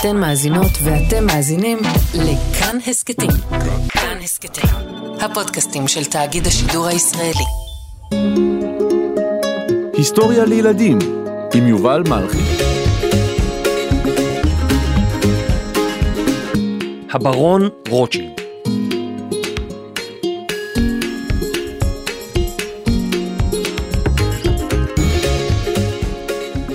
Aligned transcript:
אתן 0.00 0.16
מאזינות 0.16 0.70
ואתם 0.82 1.26
מאזינים 1.26 1.78
לכאן 2.14 2.78
הסכתים. 2.86 3.30
כאן 3.88 4.18
הסכתים, 4.22 4.70
הפודקאסטים 5.20 5.88
של 5.88 6.04
תאגיד 6.04 6.46
השידור 6.46 6.86
הישראלי. 6.86 7.44
היסטוריה 9.92 10.44
לילדים 10.44 10.98
עם 11.54 11.66
יובל 11.66 12.02
מלכי. 12.08 12.38
הברון 17.10 17.68
רוטשילד 17.88 18.40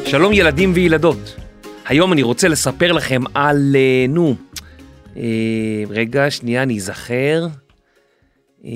שלום 0.05 0.33
ילדים 0.33 0.71
וילדות, 0.75 1.35
היום 1.91 2.13
אני 2.13 2.23
רוצה 2.23 2.47
לספר 2.47 2.91
לכם 2.91 3.21
על, 3.33 3.75
אה, 3.75 4.05
נו, 4.09 4.35
אה, 5.17 5.23
רגע, 5.89 6.31
שנייה, 6.31 6.63
אני 6.63 6.77
אזכר. 6.77 7.47
אה, 8.66 8.71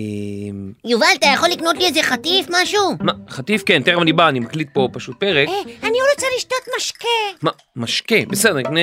יובל, 0.85 1.07
אתה 1.19 1.27
יכול 1.33 1.49
לקנות 1.49 1.77
לי 1.77 1.85
איזה 1.85 2.03
חטיף, 2.03 2.47
משהו? 2.49 2.81
מה, 2.99 3.11
חטיף? 3.29 3.63
כן, 3.65 3.81
תכף 3.83 3.97
אני 4.01 4.13
בא, 4.13 4.29
אני 4.29 4.39
מקליט 4.39 4.67
פה 4.73 4.87
פשוט 4.91 5.19
פרק. 5.19 5.49
אני 5.83 5.97
רוצה 6.11 6.27
לשתות 6.37 6.57
משקה. 6.77 7.07
מה, 7.41 7.51
משקה, 7.75 8.15
בסדר, 8.29 8.53
נקנה 8.53 8.81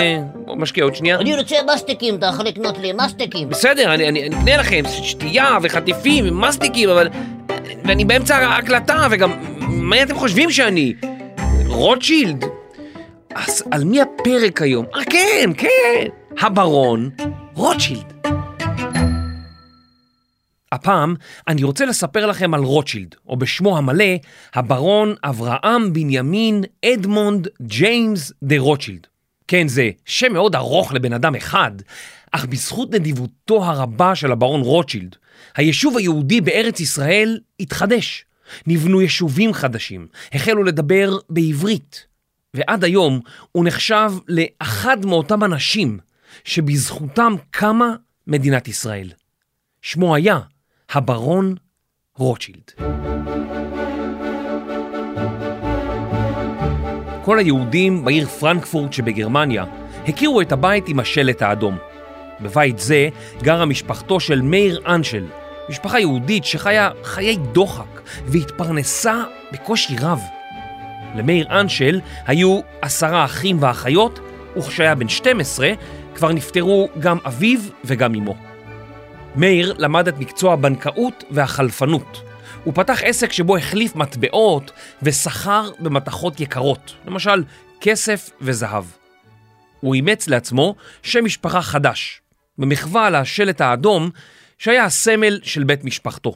משקה 0.57 0.83
עוד 0.83 0.95
שנייה. 0.95 1.19
אני 1.19 1.37
רוצה 1.37 1.57
מסטיקים, 1.75 2.15
אתה 2.15 2.27
יכול 2.27 2.45
לקנות 2.45 2.79
לי 2.79 2.93
מסטיקים. 2.93 3.49
בסדר, 3.49 3.95
אני 3.95 4.29
אקנה 4.29 4.57
לכם 4.57 4.83
שתייה 5.03 5.59
וחטיפים 5.63 6.29
ומסטיקים, 6.29 6.89
אבל... 6.89 7.09
ואני 7.85 8.05
באמצע 8.05 8.37
ההקלטה, 8.37 9.07
וגם... 9.11 9.33
מה 9.69 10.03
אתם 10.03 10.15
חושבים 10.19 10.51
שאני? 10.51 10.95
רוטשילד? 11.67 12.45
אז 13.35 13.63
על 13.71 13.85
מי 13.85 14.01
הפרק 14.01 14.63
היום? 14.63 14.87
אה, 14.95 15.05
כן, 15.05 15.51
כן! 15.59 16.09
הברון 16.41 17.11
רוטשילד. 17.55 18.13
הפעם 20.73 21.15
אני 21.49 21.63
רוצה 21.63 21.85
לספר 21.85 22.27
לכם 22.27 22.55
על 22.55 22.61
רוטשילד, 22.61 23.15
או 23.27 23.37
בשמו 23.37 23.79
המלא, 23.79 24.15
הברון 24.55 25.15
אברהם 25.25 25.93
בנימין 25.93 26.65
אדמונד 26.85 27.49
ג'יימס 27.63 28.33
דה 28.43 28.59
רוטשילד. 28.59 29.07
כן, 29.49 29.69
זה 29.69 29.91
שם 30.05 30.33
מאוד 30.33 30.57
ארוך 30.57 30.93
לבן 30.93 31.13
אדם 31.13 31.35
אחד, 31.35 31.73
אך 32.33 32.45
בזכות 32.45 32.95
נדיבותו 32.95 33.65
הרבה 33.65 34.15
של 34.15 34.33
הברון 34.33 34.61
רוטשילד, 34.61 35.17
היישוב 35.57 35.97
היהודי 35.97 36.41
בארץ 36.41 36.81
ישראל 36.81 37.39
התחדש. 37.61 38.25
נבנו 38.67 39.01
יישובים 39.01 39.53
חדשים, 39.53 40.07
החלו 40.33 40.63
לדבר 40.63 41.19
בעברית, 41.31 42.07
ועד 42.55 42.85
היום 42.85 43.21
הוא 43.53 43.65
נחשב 43.65 44.11
לאחד 44.29 45.07
מאותם 45.07 45.45
אנשים 45.45 45.99
שבזכותם 46.45 47.35
קמה 47.51 47.95
מדינת 48.27 48.69
ישראל. 48.69 49.11
שמו 49.83 50.15
היה 50.15 50.39
הברון 50.91 51.55
רוטשילד. 52.17 52.71
כל 57.25 57.39
היהודים 57.39 58.05
בעיר 58.05 58.27
פרנקפורט 58.27 58.93
שבגרמניה 58.93 59.65
הכירו 60.09 60.41
את 60.41 60.53
הבית 60.53 60.89
עם 60.89 61.01
השלט 61.01 61.43
האדום. 61.43 61.79
בבית 62.41 62.79
זה 62.79 63.09
גרה 63.43 63.67
משפחתו 63.67 64.21
של 64.21 64.41
מאיר 64.41 64.81
אנשל, 64.87 65.27
משפחה 65.69 66.01
יהודית 66.01 66.45
שחיה 66.45 66.91
חיי 67.05 67.37
דוחק 67.37 68.01
והתפרנסה 68.27 69.25
בקושי 69.53 69.97
רב. 70.01 70.21
למאיר 71.15 71.61
אנשל 71.61 72.01
היו 72.27 72.61
עשרה 72.83 73.25
אחים 73.25 73.57
ואחיות, 73.61 74.21
וכשהיה 74.57 74.95
בן 74.95 75.09
12 75.09 75.73
כבר 76.15 76.33
נפטרו 76.33 76.89
גם 76.99 77.19
אביו 77.27 77.61
וגם 77.85 78.15
אמו. 78.15 78.35
מאיר 79.37 79.75
למד 79.79 80.09
את 80.09 80.19
מקצוע 80.19 80.53
הבנקאות 80.53 81.25
והחלפנות. 81.31 82.23
הוא 82.65 82.75
פתח 82.75 83.01
עסק 83.03 83.33
שבו 83.33 83.57
החליף 83.57 83.97
מטבעות 83.97 84.71
וסחר 85.03 85.71
במתכות 85.79 86.41
יקרות, 86.41 86.95
למשל 87.07 87.45
כסף 87.81 88.31
וזהב. 88.41 88.85
הוא 89.81 89.95
אימץ 89.95 90.29
לעצמו 90.29 90.75
שם 91.03 91.25
משפחה 91.25 91.63
חדש, 91.63 92.21
במחווה 92.59 93.11
לשלט 93.11 93.61
האדום 93.61 94.11
שהיה 94.59 94.85
הסמל 94.85 95.41
של 95.43 95.65
בית 95.65 95.85
משפחתו. 95.85 96.35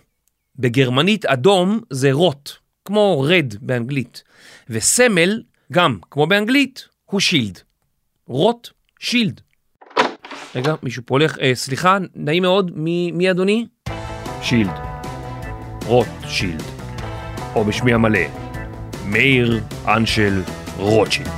בגרמנית 0.56 1.26
אדום 1.26 1.80
זה 1.90 2.12
רוט, 2.12 2.50
כמו 2.86 3.24
רד 3.28 3.54
באנגלית, 3.60 4.22
וסמל, 4.70 5.42
גם 5.72 5.98
כמו 6.10 6.26
באנגלית, 6.26 6.88
הוא 7.04 7.20
שילד. 7.20 7.58
רוט 8.26 8.68
שילד. 8.98 9.40
רגע, 10.54 10.74
מישהו 10.82 11.02
פה 11.06 11.14
הולך, 11.14 11.38
אה, 11.38 11.50
סליחה, 11.54 11.98
נעים 12.14 12.42
מאוד, 12.42 12.70
מי, 12.74 13.10
מי 13.12 13.30
אדוני? 13.30 13.66
שילד. 14.42 14.70
רוט 15.86 16.06
שילד. 16.28 16.62
או 17.54 17.64
בשמי 17.64 17.92
המלא, 17.92 18.20
מאיר 19.04 19.60
אנשל 19.88 20.42
רוטשילד. 20.76 21.30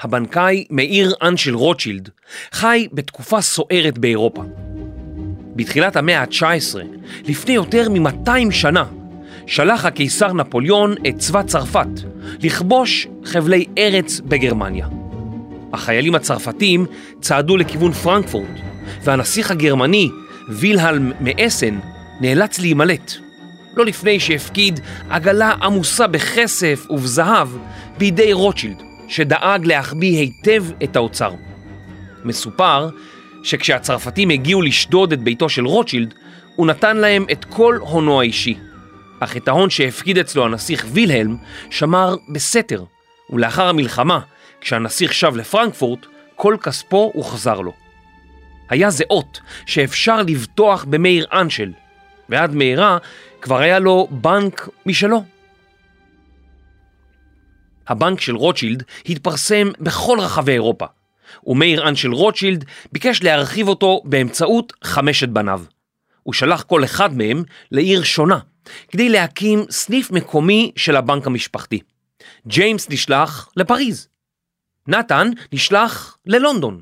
הבנקאי 0.00 0.64
מאיר 0.70 1.14
אנשל 1.22 1.54
רוטשילד 1.54 2.08
חי 2.52 2.88
בתקופה 2.92 3.40
סוערת 3.40 3.98
באירופה. 3.98 4.42
בתחילת 5.58 5.96
המאה 5.96 6.20
ה-19, 6.20 6.78
לפני 7.24 7.54
יותר 7.54 7.88
מ-200 7.88 8.50
שנה, 8.50 8.84
שלח 9.46 9.84
הקיסר 9.84 10.32
נפוליאון 10.32 10.94
את 11.08 11.18
צבא 11.18 11.42
צרפת 11.42 11.88
לכבוש 12.42 13.06
חבלי 13.24 13.64
ארץ 13.78 14.20
בגרמניה. 14.20 14.86
החיילים 15.72 16.14
הצרפתים 16.14 16.86
צעדו 17.20 17.56
לכיוון 17.56 17.92
פרנקפורט, 17.92 18.48
והנסיך 19.04 19.50
הגרמני, 19.50 20.10
וילהלם 20.48 21.12
מאסן, 21.20 21.78
נאלץ 22.20 22.58
להימלט. 22.58 23.12
לא 23.76 23.86
לפני 23.86 24.20
שהפקיד 24.20 24.80
עגלה 25.10 25.52
עמוסה 25.62 26.06
בכסף 26.06 26.86
ובזהב 26.90 27.48
בידי 27.98 28.32
רוטשילד, 28.32 28.82
שדאג 29.08 29.66
להחביא 29.66 30.18
היטב 30.18 30.64
את 30.84 30.96
האוצר. 30.96 31.30
מסופר 32.24 32.88
שכשהצרפתים 33.42 34.30
הגיעו 34.30 34.62
לשדוד 34.62 35.12
את 35.12 35.20
ביתו 35.20 35.48
של 35.48 35.66
רוטשילד, 35.66 36.14
הוא 36.56 36.66
נתן 36.66 36.96
להם 36.96 37.26
את 37.32 37.44
כל 37.44 37.78
הונו 37.80 38.20
האישי. 38.20 38.58
אך 39.20 39.36
את 39.36 39.48
ההון 39.48 39.70
שהפקיד 39.70 40.18
אצלו 40.18 40.44
הנסיך 40.44 40.86
וילהלם 40.92 41.36
שמר 41.70 42.16
בסתר, 42.32 42.84
ולאחר 43.30 43.68
המלחמה, 43.68 44.20
כשהנסיך 44.60 45.14
שב 45.14 45.36
לפרנקפורט, 45.36 46.06
כל 46.36 46.56
כספו 46.62 47.10
הוחזר 47.14 47.60
לו. 47.60 47.72
היה 48.68 48.90
זה 48.90 49.04
אות 49.10 49.40
שאפשר 49.66 50.22
לבטוח 50.22 50.84
במאיר 50.84 51.26
אנשל, 51.32 51.72
ועד 52.28 52.54
מהרה 52.54 52.98
כבר 53.40 53.58
היה 53.58 53.78
לו 53.78 54.08
בנק 54.10 54.68
משלו. 54.86 55.24
הבנק 57.88 58.20
של 58.20 58.36
רוטשילד 58.36 58.82
התפרסם 59.08 59.68
בכל 59.80 60.18
רחבי 60.20 60.52
אירופה, 60.52 60.86
ומאיר 61.46 61.88
אנשל 61.88 62.12
רוטשילד 62.12 62.64
ביקש 62.92 63.22
להרחיב 63.22 63.68
אותו 63.68 64.02
באמצעות 64.04 64.72
חמשת 64.84 65.28
בניו. 65.28 65.62
הוא 66.22 66.34
שלח 66.34 66.62
כל 66.62 66.84
אחד 66.84 67.16
מהם 67.16 67.42
לעיר 67.72 68.02
שונה, 68.02 68.38
כדי 68.88 69.08
להקים 69.08 69.64
סניף 69.70 70.10
מקומי 70.10 70.72
של 70.76 70.96
הבנק 70.96 71.26
המשפחתי. 71.26 71.80
ג'יימס 72.46 72.90
נשלח 72.90 73.48
לפריז. 73.56 74.08
נתן 74.86 75.30
נשלח 75.52 76.18
ללונדון. 76.26 76.80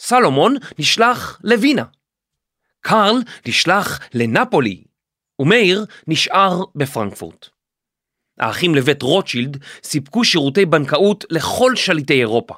סלומון 0.00 0.56
נשלח 0.78 1.40
לווינה. 1.44 1.84
קרל 2.80 3.22
נשלח 3.46 4.00
לנפולי. 4.14 4.84
ומאיר 5.38 5.84
נשאר 6.06 6.64
בפרנקפורט. 6.74 7.48
האחים 8.38 8.74
לבית 8.74 9.02
רוטשילד 9.02 9.64
סיפקו 9.82 10.24
שירותי 10.24 10.66
בנקאות 10.66 11.24
לכל 11.30 11.76
שליטי 11.76 12.20
אירופה. 12.20 12.54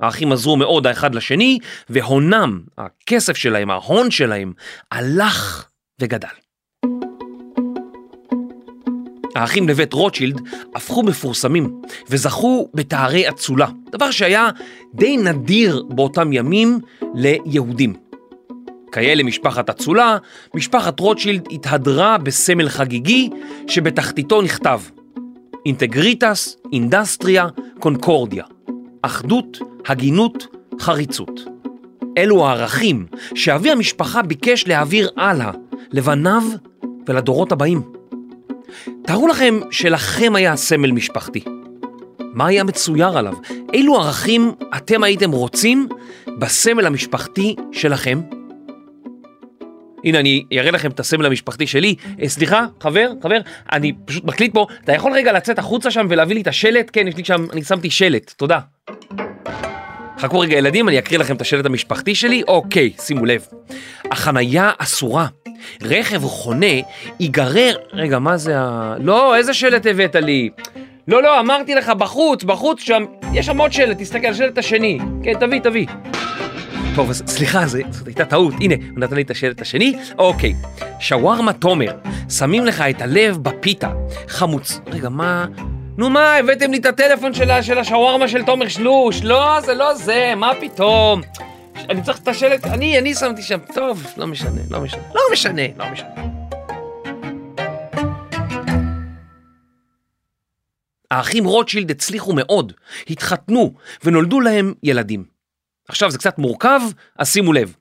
האחים 0.00 0.32
עזרו 0.32 0.56
מאוד 0.56 0.86
האחד 0.86 1.14
לשני, 1.14 1.58
והונם, 1.88 2.60
הכסף 2.78 3.36
שלהם, 3.36 3.70
ההון 3.70 4.10
שלהם, 4.10 4.52
הלך 4.92 5.66
וגדל. 6.00 6.28
האחים 9.34 9.68
לבית 9.68 9.92
רוטשילד 9.92 10.40
הפכו 10.74 11.02
מפורסמים 11.02 11.82
וזכו 12.08 12.68
בתארי 12.74 13.28
אצולה, 13.28 13.66
דבר 13.92 14.10
שהיה 14.10 14.48
די 14.94 15.16
נדיר 15.16 15.84
באותם 15.88 16.32
ימים 16.32 16.80
ליהודים. 17.14 17.94
כיאה 18.92 19.14
למשפחת 19.14 19.70
אצולה, 19.70 20.18
משפחת 20.54 21.00
רוטשילד 21.00 21.48
התהדרה 21.50 22.18
בסמל 22.18 22.68
חגיגי 22.68 23.30
שבתחתיתו 23.68 24.42
נכתב 24.42 24.80
אינטגריטס, 25.66 26.56
אינדסטריה, 26.72 27.46
קונקורדיה, 27.78 28.44
אחדות, 29.06 29.58
הגינות, 29.86 30.46
חריצות. 30.80 31.40
אלו 32.18 32.46
הערכים 32.46 33.06
שאבי 33.34 33.70
המשפחה 33.70 34.22
ביקש 34.22 34.66
להעביר 34.66 35.10
הלאה 35.16 35.50
לבניו 35.92 36.42
ולדורות 37.08 37.52
הבאים. 37.52 37.82
תארו 39.02 39.28
לכם 39.28 39.60
שלכם 39.70 40.32
היה 40.34 40.56
סמל 40.56 40.92
משפחתי. 40.92 41.44
מה 42.20 42.46
היה 42.46 42.64
מצויר 42.64 43.18
עליו? 43.18 43.34
אילו 43.72 44.00
ערכים 44.00 44.52
אתם 44.76 45.02
הייתם 45.02 45.30
רוצים 45.30 45.88
בסמל 46.38 46.86
המשפחתי 46.86 47.56
שלכם? 47.72 48.20
הנה, 50.04 50.20
אני 50.20 50.44
אראה 50.52 50.70
לכם 50.70 50.90
את 50.90 51.00
הסמל 51.00 51.26
המשפחתי 51.26 51.66
שלי. 51.66 51.94
אה, 52.22 52.28
סליחה, 52.28 52.66
חבר, 52.80 53.10
חבר, 53.22 53.38
אני 53.72 53.92
פשוט 54.04 54.24
מקליט 54.24 54.54
פה. 54.54 54.66
אתה 54.84 54.92
יכול 54.92 55.12
רגע 55.12 55.32
לצאת 55.32 55.58
החוצה 55.58 55.90
שם 55.90 56.06
ולהביא 56.10 56.34
לי 56.34 56.40
את 56.40 56.46
השלט? 56.46 56.90
כן, 56.92 57.08
יש 57.08 57.16
לי 57.16 57.24
שם, 57.24 57.46
אני 57.52 57.64
שמתי 57.64 57.90
שלט, 57.90 58.34
תודה. 58.36 58.58
חכו 60.18 60.38
רגע 60.38 60.56
ילדים, 60.56 60.88
אני 60.88 60.98
אקריא 60.98 61.18
לכם 61.18 61.36
את 61.36 61.40
השלט 61.40 61.66
המשפחתי 61.66 62.14
שלי. 62.14 62.42
אוקיי, 62.48 62.92
שימו 63.00 63.24
לב. 63.24 63.46
החנייה 64.10 64.70
אסורה. 64.78 65.26
רכב 65.82 66.24
חונה 66.24 66.66
ייגרר... 67.20 67.76
רגע, 67.92 68.18
מה 68.18 68.36
זה 68.36 68.52
ה... 68.56 68.94
לא, 69.00 69.36
איזה 69.36 69.54
שלט 69.54 69.86
הבאת 69.86 70.16
לי? 70.16 70.50
לא, 71.08 71.22
לא, 71.22 71.40
אמרתי 71.40 71.74
לך, 71.74 71.88
בחוץ, 71.88 72.44
בחוץ 72.44 72.80
שם, 72.80 73.04
יש 73.32 73.46
שם 73.46 73.60
עוד 73.60 73.72
שלט, 73.72 73.98
תסתכל, 73.98 74.26
השלט 74.26 74.58
השני. 74.58 74.98
כן, 75.22 75.38
תביא, 75.40 75.60
תביא. 75.60 75.86
טוב, 76.94 77.10
אז 77.10 77.22
סליחה, 77.26 77.66
זו- 77.66 77.78
זאת 77.90 78.06
הייתה 78.06 78.24
טעות. 78.24 78.54
הנה, 78.60 78.74
הוא 78.90 78.98
נתן 79.00 79.16
לי 79.16 79.22
את 79.22 79.30
השלט 79.30 79.60
השני. 79.60 79.96
אוקיי. 80.18 80.54
שווארמה 81.00 81.52
תומר, 81.52 81.92
שמים 82.30 82.64
לך 82.64 82.80
את 82.90 83.02
הלב 83.02 83.36
בפיתה. 83.36 83.92
חמוץ. 84.28 84.80
רגע, 84.86 85.08
מה... 85.08 85.46
נו 85.98 86.10
מה, 86.10 86.34
הבאתם 86.36 86.70
לי 86.70 86.78
את 86.78 86.86
הטלפון 86.86 87.34
של, 87.34 87.62
של 87.62 87.78
השווארמה 87.78 88.28
של 88.28 88.42
תומר 88.44 88.68
שלוש. 88.68 89.22
לא, 89.22 89.60
זה 89.60 89.74
לא 89.74 89.94
זה, 89.94 90.32
מה 90.36 90.52
פתאום? 90.60 91.20
אני 91.90 92.02
צריך 92.02 92.18
את 92.18 92.28
השלט, 92.28 92.64
אני, 92.66 92.98
אני 92.98 93.14
שמתי 93.14 93.42
שם. 93.42 93.58
טוב, 93.74 94.06
לא 94.16 94.26
משנה, 94.26 94.60
לא 94.70 94.80
משנה. 94.80 95.02
לא 95.14 95.20
משנה, 95.32 95.62
לא 95.78 95.84
משנה. 95.92 96.08
האחים 101.10 101.44
רוטשילד 101.44 101.90
הצליחו 101.90 102.32
מאוד, 102.32 102.72
התחתנו 103.10 103.74
ונולדו 104.04 104.40
להם 104.40 104.74
ילדים. 104.82 105.33
עכשיו 105.88 106.10
זה 106.10 106.18
קצת 106.18 106.38
מורכב, 106.38 106.80
אז 107.18 107.28
שימו 107.28 107.52
לב. 107.52 107.74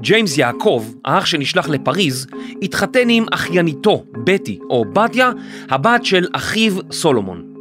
ג'יימס 0.00 0.38
יעקב, 0.38 0.84
האח 1.04 1.26
שנשלח 1.26 1.68
לפריז, 1.68 2.26
התחתן 2.62 3.08
עם 3.08 3.26
אחייניתו, 3.32 4.04
בטי, 4.24 4.58
או 4.70 4.84
בתיה, 4.92 5.30
הבת 5.70 6.04
של 6.04 6.26
אחיו 6.32 6.72
סולומון. 6.92 7.54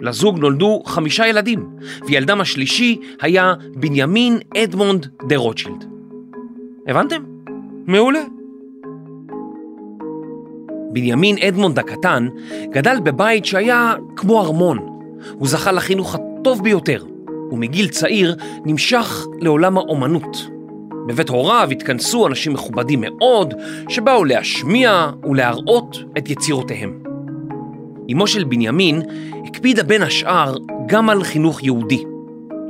לזוג 0.00 0.38
נולדו 0.38 0.82
חמישה 0.86 1.26
ילדים, 1.26 1.70
וילדם 2.06 2.40
השלישי 2.40 3.00
היה 3.20 3.54
בנימין 3.74 4.38
אדמונד 4.56 5.06
דה 5.28 5.36
רוטשילד. 5.36 5.84
הבנתם? 6.86 7.22
מעולה. 7.86 8.22
בנימין 10.92 11.38
אדמונד 11.38 11.78
הקטן 11.78 12.28
גדל 12.70 13.00
בבית 13.00 13.44
שהיה 13.44 13.94
כמו 14.16 14.42
ארמון. 14.42 14.78
הוא 15.32 15.48
זכה 15.48 15.72
לחינוך 15.72 16.14
הטוב 16.40 16.62
ביותר, 16.62 17.04
ומגיל 17.50 17.88
צעיר 17.88 18.36
נמשך 18.64 19.26
לעולם 19.40 19.78
האומנות. 19.78 20.48
בבית 21.08 21.28
הוריו 21.28 21.68
התכנסו 21.70 22.26
אנשים 22.26 22.52
מכובדים 22.52 23.00
מאוד, 23.00 23.54
שבאו 23.88 24.24
להשמיע 24.24 25.10
ולהראות 25.24 25.98
את 26.18 26.30
יצירותיהם. 26.30 27.02
אמו 28.12 28.26
של 28.26 28.44
בנימין 28.44 29.02
הקפידה 29.46 29.82
בין 29.82 30.02
השאר 30.02 30.56
גם 30.86 31.10
על 31.10 31.24
חינוך 31.24 31.62
יהודי, 31.62 32.04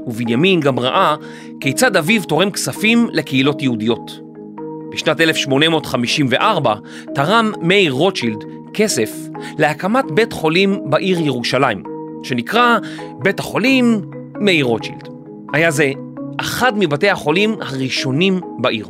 ובנימין 0.07 0.61
גם 0.61 0.79
ראה 0.79 1.17
כיצד 1.61 1.97
אביו 1.97 2.25
תורם 2.25 2.51
כספים 2.51 3.09
לקהילות 3.13 3.63
יהודיות. 3.63 4.21
בשנת 4.93 5.21
1854 5.21 6.75
תרם 7.15 7.53
מאיר 7.63 7.93
רוטשילד 7.93 8.45
כסף 8.75 9.11
להקמת 9.59 10.05
בית 10.11 10.33
חולים 10.33 10.81
בעיר 10.85 11.21
ירושלים, 11.21 11.98
שנקרא 12.23 12.79
בית 13.19 13.39
החולים 13.39 14.01
מאיר 14.41 14.65
רוטשילד. 14.65 15.09
היה 15.53 15.71
זה 15.71 15.93
אחד 16.41 16.73
מבתי 16.79 17.09
החולים 17.09 17.57
הראשונים 17.61 18.41
בעיר. 18.59 18.89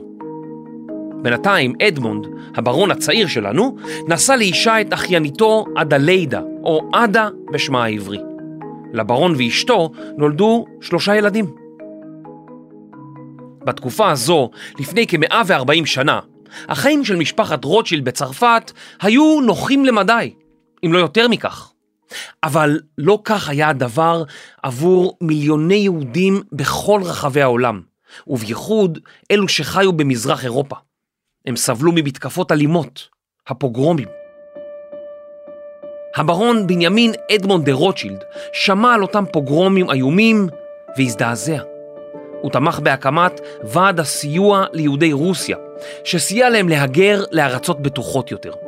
בינתיים 1.23 1.73
אדמונד, 1.83 2.27
הברון 2.55 2.91
הצעיר 2.91 3.27
שלנו, 3.27 3.77
נשא 4.09 4.33
לאישה 4.33 4.81
את 4.81 4.95
אחייניתו 4.95 5.65
עדה 5.77 5.97
לידה, 5.97 6.41
או 6.63 6.91
עדה 6.93 7.29
בשמה 7.53 7.85
העברי. 7.85 8.19
לברון 8.93 9.35
ואשתו 9.39 9.91
נולדו 10.17 10.65
שלושה 10.81 11.17
ילדים. 11.17 11.55
בתקופה 13.65 14.11
הזו, 14.11 14.51
לפני 14.79 15.07
כ-140 15.09 15.87
שנה, 15.87 16.21
החיים 16.69 17.05
של 17.05 17.17
משפחת 17.17 17.65
רוטשילד 17.65 18.05
בצרפת 18.05 18.73
היו 19.01 19.41
נוחים 19.41 19.85
למדי, 19.85 20.35
אם 20.85 20.93
לא 20.93 20.99
יותר 20.99 21.29
מכך. 21.29 21.73
אבל 22.43 22.81
לא 22.99 23.19
כך 23.25 23.49
היה 23.49 23.69
הדבר 23.69 24.25
עבור 24.63 25.19
מיליוני 25.21 25.75
יהודים 25.75 26.43
בכל 26.53 27.01
רחבי 27.05 27.43
העולם, 27.43 27.81
ובייחוד 28.27 28.99
אלו 29.31 29.49
שחיו 29.49 29.93
במזרח 29.93 30.45
אירופה. 30.45 30.77
הם 31.47 31.57
סבלו 31.57 31.93
ממתקפות 31.93 32.53
אלימות, 32.53 33.09
הפוגרומים. 33.47 34.09
הברון 36.17 36.67
בנימין 36.67 37.13
אדמונד 37.35 37.65
דה 37.65 37.73
רוטשילד 37.73 38.25
שמע 38.53 38.95
על 38.95 39.03
אותם 39.03 39.25
פוגרומים 39.33 39.91
איומים 39.91 40.49
והזדעזע. 40.97 41.59
הוא 42.41 42.51
תמך 42.51 42.79
בהקמת 42.79 43.41
ועד 43.63 44.01
הסיוע 44.01 44.65
ליהודי 44.73 45.13
רוסיה, 45.13 45.57
שסייע 46.05 46.51
להם 46.51 46.69
להגר 46.69 47.25
לארצות 47.33 47.83
בטוחות 47.83 48.31
יותר. 48.31 48.68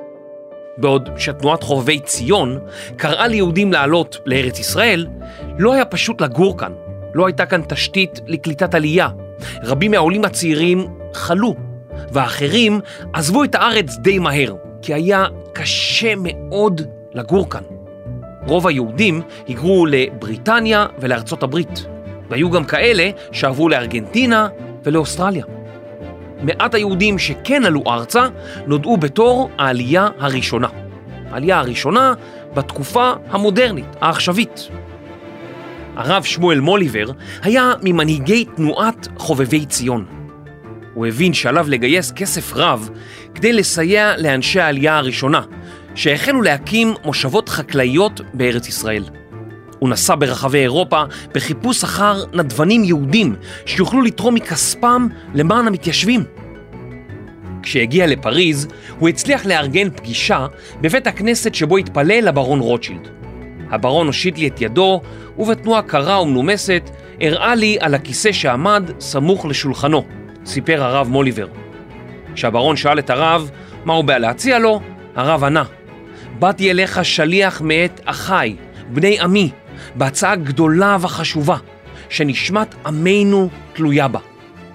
בעוד 0.77 1.09
שתנועת 1.17 1.63
חובבי 1.63 2.01
ציון 2.01 2.59
קראה 2.97 3.29
ליהודים 3.29 3.73
לעלות 3.73 4.19
לארץ 4.27 4.59
ישראל, 4.59 5.07
לא 5.59 5.75
היה 5.75 5.85
פשוט 5.85 6.21
לגור 6.21 6.59
כאן, 6.59 6.73
לא 7.15 7.27
הייתה 7.27 7.47
כאן 7.47 7.63
תשתית 7.69 8.21
לקליטת 8.27 8.75
עלייה. 8.75 9.09
רבים 9.63 9.91
מהעולים 9.91 10.25
הצעירים 10.25 10.87
חלו, 11.15 11.55
והאחרים 12.13 12.81
עזבו 13.13 13.45
את 13.45 13.55
הארץ 13.55 13.97
די 13.97 14.19
מהר, 14.19 14.55
כי 14.83 14.95
היה 14.95 15.27
קשה 15.53 16.13
מאוד 16.17 16.81
לגור 17.15 17.51
כאן. 17.51 17.63
רוב 18.47 18.67
היהודים 18.67 19.23
היגרו 19.47 19.87
לבריטניה 19.87 20.87
ולארצות 20.99 21.43
הברית, 21.43 21.87
והיו 22.31 22.51
גם 22.51 22.65
כאלה 22.65 23.11
שעברו 23.33 23.69
לארגנטינה 23.69 24.49
ולאוסטרליה. 24.85 25.45
מעט 26.43 26.75
היהודים 26.75 27.19
שכן 27.19 27.65
עלו 27.65 27.83
ארצה 27.87 28.27
נודעו 28.67 28.97
בתור 28.97 29.51
העלייה 29.59 30.09
הראשונה. 30.19 30.69
העלייה 31.31 31.59
הראשונה 31.59 32.15
בתקופה 32.55 33.13
המודרנית, 33.31 33.97
העכשווית. 34.01 34.69
הרב 35.97 36.23
שמואל 36.23 36.61
מוליבר 36.61 37.07
היה 37.43 37.73
ממנהיגי 37.83 38.45
תנועת 38.45 39.09
חובבי 39.19 39.67
ציון. 39.67 40.05
הוא 40.95 41.07
הבין 41.07 41.35
שעליו 41.35 41.67
לגייס 41.69 42.13
כסף 42.13 42.53
רב 42.55 42.91
כדי 43.35 43.53
לסייע 43.53 44.17
לאנשי 44.19 44.61
העלייה 44.61 44.97
הראשונה, 44.97 45.41
שהחלו 45.95 46.43
להקים 46.43 46.95
מושבות 47.05 47.49
חקלאיות 47.49 48.21
בארץ 48.35 48.69
ישראל. 48.69 49.05
הוא 49.81 49.91
נסע 49.91 50.15
ברחבי 50.19 50.59
אירופה 50.59 51.03
בחיפוש 51.35 51.85
אחר 51.85 52.25
נדבנים 52.33 52.85
יהודים 52.85 53.37
שיוכלו 53.67 54.03
לתרום 54.03 54.35
מכספם 54.35 55.09
למען 55.35 55.67
המתיישבים. 55.67 56.25
כשהגיע 57.63 58.07
לפריז, 58.07 58.69
הוא 58.99 59.09
הצליח 59.09 59.47
לארגן 59.47 59.91
פגישה 59.91 60.47
בבית 60.81 61.07
הכנסת 61.07 61.55
שבו 61.55 61.77
התפלל 61.77 62.29
הברון 62.29 62.61
רוטשילד. 62.61 63.09
הברון 63.71 64.07
הושיט 64.07 64.39
לי 64.39 64.49
את 64.49 64.61
ידו, 64.61 65.01
ובתנועה 65.39 65.83
קרה 65.83 66.23
ומנומסת 66.23 66.91
הראה 67.21 67.55
לי 67.55 67.77
על 67.81 67.95
הכיסא 67.95 68.33
שעמד 68.33 68.91
סמוך 69.01 69.47
לשולחנו, 69.47 70.05
סיפר 70.47 70.83
הרב 70.83 71.09
מוליבר. 71.09 71.47
כשהברון 72.35 72.77
שאל 72.77 72.99
את 72.99 73.11
הרב 73.11 73.51
מה 73.85 73.93
הוא 73.93 74.05
בא 74.05 74.19
להציע 74.19 74.59
לו, 74.59 74.81
הרב 75.17 75.45
ענה: 75.45 75.65
באתי 76.39 76.71
אליך 76.71 77.05
שליח 77.05 77.61
מאת 77.61 78.01
אחיי, 78.05 78.57
בני 78.93 79.21
עמי, 79.21 79.51
בהצעה 79.95 80.37
גדולה 80.37 80.97
וחשובה, 81.01 81.57
שנשמת 82.09 82.75
עמנו 82.87 83.49
תלויה 83.73 84.09
בה, 84.09 84.21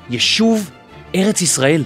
יישוב 0.10 0.72
ארץ 1.16 1.42
ישראל. 1.42 1.84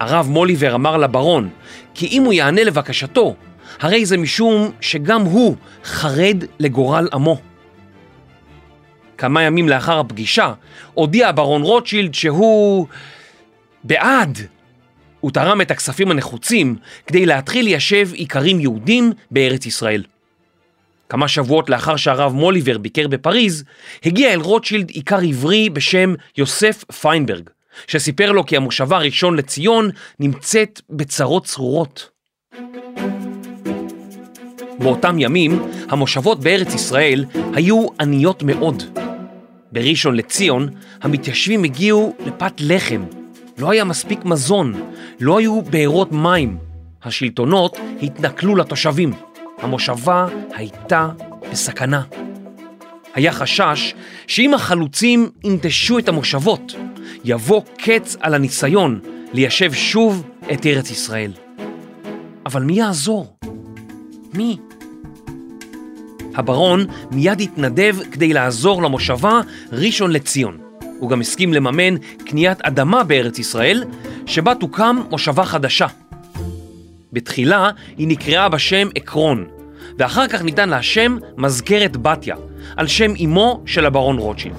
הרב 0.00 0.28
מוליבר 0.30 0.74
אמר 0.74 0.96
לברון 0.96 1.48
כי 1.94 2.06
אם 2.06 2.22
הוא 2.22 2.32
יענה 2.32 2.64
לבקשתו, 2.64 3.34
הרי 3.80 4.06
זה 4.06 4.16
משום 4.16 4.70
שגם 4.80 5.22
הוא 5.22 5.56
חרד 5.84 6.44
לגורל 6.58 7.08
עמו. 7.12 7.40
כמה 9.18 9.42
ימים 9.42 9.68
לאחר 9.68 9.98
הפגישה 9.98 10.52
הודיע 10.94 11.28
הברון 11.28 11.62
רוטשילד 11.62 12.14
שהוא 12.14 12.86
בעד. 13.84 14.38
הוא 15.20 15.30
תרם 15.30 15.60
את 15.60 15.70
הכספים 15.70 16.10
הנחוצים 16.10 16.76
כדי 17.06 17.26
להתחיל 17.26 17.64
ליישב 17.64 18.08
איכרים 18.18 18.60
יהודים 18.60 19.12
בארץ 19.30 19.66
ישראל. 19.66 20.04
כמה 21.08 21.28
שבועות 21.28 21.70
לאחר 21.70 21.96
שהרב 21.96 22.32
מוליבר 22.32 22.78
ביקר 22.78 23.08
בפריז, 23.08 23.64
הגיע 24.04 24.32
אל 24.32 24.40
רוטשילד 24.40 24.90
איכר 24.94 25.18
עברי 25.28 25.70
בשם 25.70 26.14
יוסף 26.36 26.84
פיינברג, 27.00 27.50
שסיפר 27.86 28.32
לו 28.32 28.46
כי 28.46 28.56
המושבה 28.56 28.96
הראשון 28.96 29.36
לציון 29.36 29.90
נמצאת 30.20 30.80
בצרות 30.90 31.44
צרורות. 31.44 32.10
באותם 34.78 35.16
ימים, 35.18 35.62
המושבות 35.88 36.40
בארץ 36.40 36.74
ישראל 36.74 37.24
היו 37.54 37.86
עניות 38.00 38.42
מאוד. 38.42 38.82
בראשון 39.72 40.16
לציון, 40.16 40.68
המתיישבים 41.02 41.64
הגיעו 41.64 42.16
לפת 42.26 42.52
לחם. 42.60 43.04
לא 43.58 43.70
היה 43.70 43.84
מספיק 43.84 44.24
מזון, 44.24 44.74
לא 45.20 45.38
היו 45.38 45.62
בארות 45.62 46.12
מים. 46.12 46.58
השלטונות 47.02 47.78
התנכלו 48.02 48.56
לתושבים. 48.56 49.12
המושבה 49.60 50.26
הייתה 50.54 51.08
בסכנה. 51.52 52.02
היה 53.14 53.32
חשש 53.32 53.94
שאם 54.26 54.54
החלוצים 54.54 55.30
ינטשו 55.44 55.98
את 55.98 56.08
המושבות, 56.08 56.74
יבוא 57.24 57.62
קץ 57.78 58.16
על 58.20 58.34
הניסיון 58.34 59.00
ליישב 59.32 59.72
שוב 59.72 60.26
את 60.52 60.66
ארץ 60.66 60.90
ישראל. 60.90 61.32
אבל 62.46 62.62
מי 62.62 62.72
יעזור? 62.72 63.36
מי? 64.34 64.56
הברון 66.34 66.86
מיד 67.10 67.40
התנדב 67.40 67.96
כדי 68.12 68.32
לעזור 68.32 68.82
למושבה 68.82 69.40
ראשון 69.72 70.10
לציון. 70.10 70.58
הוא 70.98 71.10
גם 71.10 71.20
הסכים 71.20 71.54
לממן 71.54 71.96
קניית 72.26 72.60
אדמה 72.60 73.04
בארץ 73.04 73.38
ישראל, 73.38 73.84
שבה 74.26 74.54
תוקם 74.54 74.96
מושבה 75.10 75.44
חדשה. 75.44 75.86
בתחילה 77.18 77.70
היא 77.96 78.08
נקראה 78.08 78.48
בשם 78.48 78.88
עקרון, 78.94 79.46
ואחר 79.98 80.28
כך 80.28 80.42
ניתן 80.42 80.68
לה 80.68 80.82
שם 80.82 81.18
מזכרת 81.36 81.96
בתיה, 81.96 82.36
על 82.76 82.86
שם 82.86 83.12
אמו 83.24 83.62
של 83.66 83.86
הברון 83.86 84.18
רוטשילד. 84.18 84.56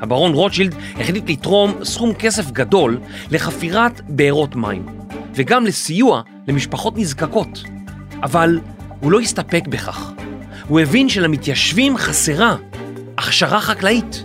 הברון 0.00 0.32
רוטשילד 0.32 0.74
החליט 1.00 1.30
לתרום 1.30 1.84
סכום 1.84 2.14
כסף 2.14 2.50
גדול 2.50 3.00
לחפירת 3.30 4.00
בארות 4.08 4.56
מים, 4.56 4.86
וגם 5.34 5.64
לסיוע 5.64 6.22
למשפחות 6.48 6.98
נזקקות. 6.98 7.62
אבל 8.22 8.60
הוא 9.00 9.12
לא 9.12 9.20
הסתפק 9.20 9.62
בכך. 9.68 10.12
הוא 10.68 10.80
הבין 10.80 11.08
שלמתיישבים 11.08 11.96
חסרה 11.96 12.56
הכשרה 13.18 13.60
חקלאית. 13.60 14.24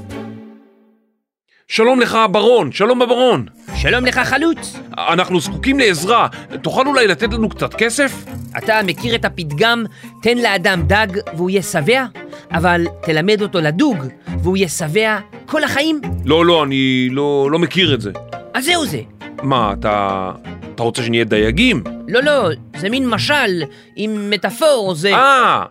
שלום 1.67 1.99
לך, 1.99 2.17
ברון, 2.31 2.71
שלום 2.71 2.99
בברון. 2.99 3.45
שלום 3.75 4.05
לך 4.05 4.19
חלוץ, 4.19 4.79
אנחנו 4.97 5.39
זקוקים 5.39 5.79
לעזרה, 5.79 6.27
תוכל 6.61 6.87
אולי 6.87 7.07
לתת 7.07 7.33
לנו 7.33 7.49
קצת 7.49 7.73
כסף? 7.73 8.11
אתה 8.57 8.79
מכיר 8.83 9.15
את 9.15 9.25
הפתגם 9.25 9.83
תן 10.21 10.37
לאדם 10.37 10.81
דג 10.87 11.07
והוא 11.35 11.49
יהיה 11.49 11.61
שבע, 11.61 12.05
אבל 12.51 12.85
תלמד 13.01 13.41
אותו 13.41 13.61
לדוג 13.61 13.97
והוא 14.43 14.57
יהיה 14.57 14.69
שבע 14.69 15.19
כל 15.45 15.63
החיים? 15.63 16.01
לא, 16.25 16.45
לא, 16.45 16.63
אני 16.63 17.09
לא, 17.11 17.47
לא 17.51 17.59
מכיר 17.59 17.93
את 17.93 18.01
זה. 18.01 18.11
אז 18.53 18.65
זהו 18.65 18.85
זה. 18.85 19.01
מה, 19.43 19.73
אתה... 19.79 20.31
אתה 20.75 20.83
רוצה 20.83 21.03
שנהיה 21.03 21.23
דייגים? 21.23 21.83
לא, 22.07 22.23
לא, 22.23 22.49
זה 22.77 22.89
מין 22.89 23.09
משל 23.09 23.63
עם 23.95 24.29
מטאפור, 24.29 24.95
זה... 24.95 25.15
אה, 25.15 25.63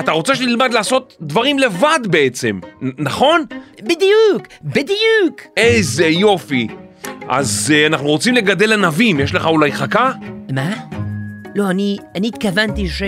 אתה 0.00 0.12
רוצה 0.12 0.34
שנלמד 0.36 0.72
לעשות 0.74 1.16
דברים 1.20 1.58
לבד 1.58 1.98
בעצם, 2.06 2.60
נכון? 2.98 3.44
בדיוק, 3.82 4.42
בדיוק. 4.64 5.40
איזה 5.56 6.06
יופי. 6.06 6.68
אז 7.28 7.72
uh, 7.74 7.86
אנחנו 7.92 8.06
רוצים 8.08 8.34
לגדל 8.34 8.72
ענבים, 8.72 9.20
יש 9.20 9.34
לך 9.34 9.46
אולי 9.46 9.72
חכה? 9.72 10.12
מה? 10.52 10.70
לא, 11.54 11.70
אני, 11.70 11.96
אני 12.14 12.28
התכוונתי 12.28 12.88
ש... 12.88 13.02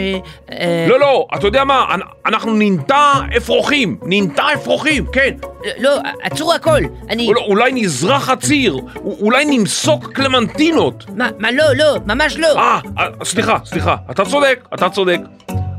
אה, 0.52 0.86
לא, 0.88 1.00
לא, 1.00 1.26
אתה 1.36 1.46
יודע 1.46 1.64
מה, 1.64 1.84
אנ- 1.94 2.00
אנחנו 2.26 2.54
ננטע 2.54 3.12
אפרוחים, 3.36 3.98
ננטע 4.02 4.42
אפרוחים, 4.54 5.06
כן. 5.12 5.34
לא, 5.78 5.90
עצרו 6.22 6.52
הכל. 6.52 6.80
אני... 7.10 7.26
אול- 7.26 7.38
אולי 7.38 7.72
נזרח 7.74 8.24
חציר, 8.24 8.76
א- 8.76 8.98
אולי 9.20 9.44
נמסוק 9.58 10.12
קלמנטינות. 10.12 11.04
מה, 11.16 11.28
מה, 11.38 11.50
לא, 11.50 11.64
לא, 11.76 11.96
ממש 12.06 12.36
לא. 12.36 12.58
אה, 12.58 12.80
אה, 12.98 13.06
סליחה, 13.24 13.58
סליחה, 13.64 13.96
אתה 14.10 14.24
צודק, 14.24 14.64
אתה 14.74 14.88
צודק. 14.90 15.18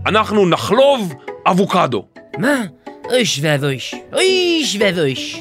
אנחנו 0.05 0.49
נחלוב 0.49 1.13
אבוקדו. 1.47 2.07
מה? 2.37 2.63
אויש 3.05 3.39
ואבויש. 3.41 3.95
אויש 4.13 4.77
ואבויש. 4.79 5.39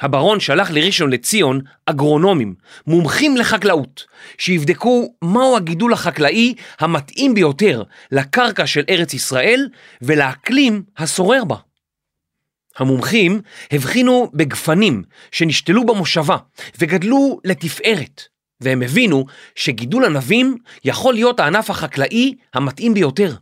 הברון 0.00 0.40
שלח 0.40 0.70
לראשון 0.70 1.10
לציון 1.10 1.60
אגרונומים, 1.86 2.54
מומחים 2.86 3.36
לחקלאות, 3.36 4.04
שיבדקו 4.38 5.14
מהו 5.22 5.56
הגידול 5.56 5.92
החקלאי 5.92 6.54
המתאים 6.80 7.34
ביותר 7.34 7.82
לקרקע 8.12 8.66
של 8.66 8.84
ארץ 8.90 9.14
ישראל 9.14 9.68
ולאקלים 10.02 10.82
השורר 10.98 11.44
בה. 11.44 11.56
המומחים 12.76 13.40
הבחינו 13.72 14.30
בגפנים 14.34 15.02
שנשתלו 15.32 15.86
במושבה 15.86 16.36
וגדלו 16.78 17.40
לתפארת, 17.44 18.22
והם 18.60 18.82
הבינו 18.82 19.24
שגידול 19.54 20.04
ענבים 20.04 20.56
יכול 20.84 21.14
להיות 21.14 21.40
הענף 21.40 21.70
החקלאי 21.70 22.34
המתאים 22.54 22.94
ביותר. 22.94 23.34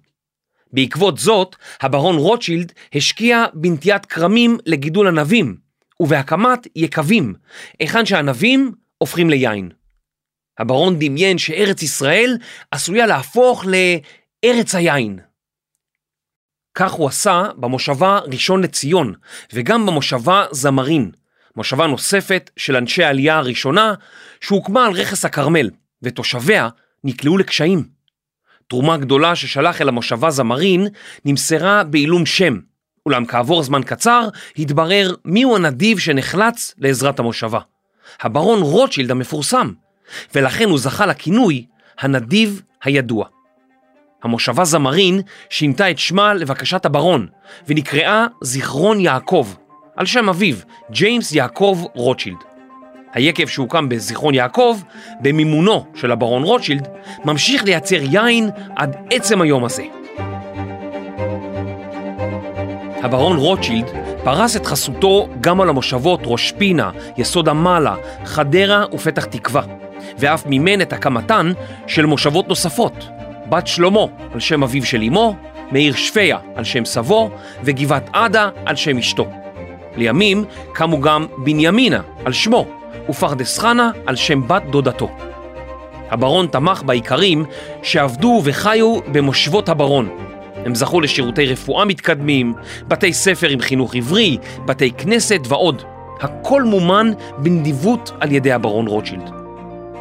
בעקבות 0.73 1.19
זאת, 1.19 1.57
הברון 1.81 2.17
רוטשילד 2.17 2.73
השקיע 2.95 3.45
בנטיית 3.55 4.07
כרמים 4.07 4.59
לגידול 4.67 5.09
ענבים, 5.09 5.57
ובהקמת 6.01 6.67
יקבים, 6.77 7.35
היכן 7.81 8.07
שהענבים 8.07 8.73
הופכים 8.99 9.31
ליין. 9.31 9.71
הברון 10.59 10.99
דמיין 10.99 11.39
שארץ 11.39 11.83
ישראל 11.83 12.39
עשויה 12.71 13.07
להפוך 13.07 13.65
לארץ 13.65 14.75
היין. 14.75 15.19
כך 16.75 16.93
הוא 16.93 17.09
עשה 17.09 17.45
במושבה 17.57 18.19
ראשון 18.19 18.63
לציון, 18.63 19.15
וגם 19.53 19.87
במושבה 19.87 20.47
זמרין, 20.51 21.11
מושבה 21.57 21.87
נוספת 21.87 22.51
של 22.57 22.77
אנשי 22.77 23.05
העלייה 23.05 23.37
הראשונה, 23.37 23.95
שהוקמה 24.41 24.87
על 24.87 24.93
רכס 24.93 25.25
הכרמל, 25.25 25.71
ותושביה 26.03 26.69
נקלעו 27.05 27.39
לקשיים. 27.39 27.85
תרומה 28.69 28.97
גדולה 28.97 29.37
ששלח 29.37 29.81
אל 29.81 29.89
המושבה 29.89 30.31
זמרין 30.31 30.87
נמסרה 31.25 31.85
בעילום 31.85 32.27
שם, 32.27 32.59
אולם 33.07 33.27
כעבור 33.27 33.63
זמן 33.63 33.83
קצר 33.83 34.29
התברר 34.59 35.15
מיהו 35.25 35.57
הנדיב 35.57 35.99
שנחלץ 35.99 36.75
לעזרת 36.79 37.19
המושבה. 37.19 37.61
הברון 38.21 38.63
רוטשילד 38.63 39.11
המפורסם, 39.11 39.73
ולכן 40.35 40.69
הוא 40.69 40.79
זכה 40.79 41.07
לכינוי 41.07 41.67
הנדיב 41.99 42.63
הידוע. 42.85 43.27
המושבה 44.23 44.65
זמרין 44.65 45.21
שינתה 45.51 45.91
את 45.91 45.99
שמה 45.99 46.35
לבקשת 46.35 46.87
הברון, 46.87 47.27
ונקראה 47.69 48.27
זיכרון 48.43 49.01
יעקב, 49.01 49.49
על 49.97 50.07
שם 50.07 50.29
אביו, 50.29 50.57
ג'יימס 50.91 51.33
יעקב 51.33 51.85
רוטשילד. 51.95 52.37
היקב 53.13 53.47
שהוקם 53.47 53.89
בזיכרון 53.89 54.35
יעקב, 54.35 54.79
במימונו 55.21 55.85
של 55.95 56.11
הברון 56.11 56.43
רוטשילד, 56.43 56.89
ממשיך 57.25 57.65
לייצר 57.65 58.03
יין 58.03 58.51
עד 58.77 58.97
עצם 59.11 59.41
היום 59.41 59.65
הזה. 59.65 59.85
הברון 63.03 63.37
רוטשילד 63.37 63.87
פרס 64.25 64.57
את 64.57 64.67
חסותו 64.67 65.29
גם 65.41 65.61
על 65.61 65.69
המושבות 65.69 66.21
ראש 66.25 66.53
פינה, 66.53 66.91
יסוד 67.17 67.49
המעלה, 67.49 67.95
חדרה 68.25 68.85
ופתח 68.93 69.25
תקווה, 69.25 69.63
ואף 70.19 70.47
מימן 70.47 70.81
את 70.81 70.93
הקמתן 70.93 71.53
של 71.87 72.07
מושבות 72.07 72.49
נוספות, 72.49 73.09
בת 73.49 73.67
שלמה 73.67 74.01
על 74.35 74.41
שם 74.41 74.63
אביו 74.63 74.85
של 74.85 75.03
אמו, 75.03 75.37
מאיר 75.73 75.95
שפיה 75.95 76.39
על 76.55 76.65
שם 76.65 76.85
סבו 76.85 77.31
וגבעת 77.63 78.11
עדה 78.13 78.51
על 78.67 78.77
שם 78.77 78.99
אשתו. 78.99 79.46
לימים 79.97 80.45
קמו 80.73 81.01
גם 81.01 81.27
בנימינה 81.39 82.01
על 82.25 82.33
שמו 82.33 82.67
ופרדס 83.09 83.59
חנה 83.59 83.91
על 84.07 84.17
שם 84.17 84.49
בת 84.49 84.63
דודתו. 84.71 85.09
הברון 86.11 86.47
תמך 86.47 86.83
באיכרים 86.83 87.45
שעבדו 87.83 88.41
וחיו 88.45 88.99
במושבות 89.13 89.69
הברון. 89.69 90.09
הם 90.65 90.75
זכו 90.75 91.01
לשירותי 91.01 91.47
רפואה 91.47 91.85
מתקדמים, 91.85 92.55
בתי 92.89 93.13
ספר 93.13 93.49
עם 93.49 93.61
חינוך 93.61 93.95
עברי, 93.95 94.39
בתי 94.65 94.91
כנסת 94.91 95.41
ועוד. 95.49 95.83
הכל 96.21 96.63
מומן 96.63 97.11
בנדיבות 97.39 98.13
על 98.21 98.33
ידי 98.33 98.53
הברון 98.53 98.87
רוטשילד. 98.87 99.31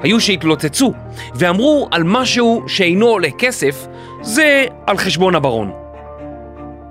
היו 0.04 0.22
שהתלוצצו 0.22 0.94
ואמרו 1.36 1.88
על 1.92 2.04
משהו 2.04 2.64
שאינו 2.68 3.08
עולה 3.08 3.32
כסף, 3.38 3.88
זה 4.22 4.66
על 4.88 4.98
חשבון 4.98 5.36
הברון. 5.36 5.85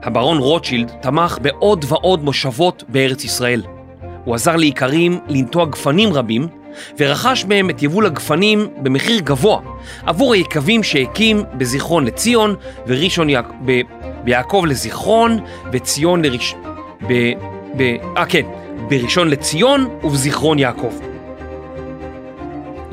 הברון 0.05 0.39
רוטשילד 0.39 0.93
תמך 1.01 1.39
בעוד 1.43 1.85
ועוד 1.89 2.25
מושבות 2.25 2.85
בארץ 2.89 3.25
ישראל. 3.25 3.63
הוא 4.25 4.35
עזר 4.35 4.57
לאיכרים 4.57 5.19
לנטוע 5.29 5.65
גפנים 5.65 6.13
רבים, 6.13 6.49
ורכש 6.99 7.45
מהם 7.45 7.71
את 7.71 7.83
יבול 7.83 8.07
הגפנים 8.07 8.69
במחיר 8.83 9.21
גבוה 9.21 9.61
עבור 10.07 10.35
היקבים 10.35 10.83
שהקים 10.83 11.43
בזיכרון 11.59 12.05
לציון 12.05 12.55
וראשון 12.87 13.31
יעק... 13.31 13.49
ב... 13.65 13.81
ביעקב 14.25 14.65
לזיכרון 14.69 15.39
וציון 15.73 16.25
לראש... 16.25 16.55
ב... 17.09 17.33
ב... 17.77 17.97
אה 18.17 18.27
כן, 18.27 18.47
בראשון 18.89 19.29
לציון 19.29 19.89
ובזיכרון 20.03 20.59
יעקב. 20.59 21.14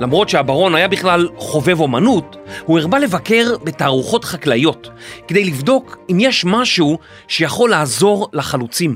למרות 0.01 0.29
שהברון 0.29 0.75
היה 0.75 0.88
בכלל 0.88 1.27
חובב 1.38 1.79
אומנות, 1.79 2.38
הוא 2.65 2.79
הרבה 2.79 3.00
לבקר 3.00 3.58
בתערוכות 3.63 4.25
חקלאיות 4.25 4.89
כדי 5.27 5.43
לבדוק 5.43 5.98
אם 6.12 6.17
יש 6.20 6.46
משהו 6.46 6.98
שיכול 7.27 7.70
לעזור 7.70 8.29
לחלוצים. 8.34 8.96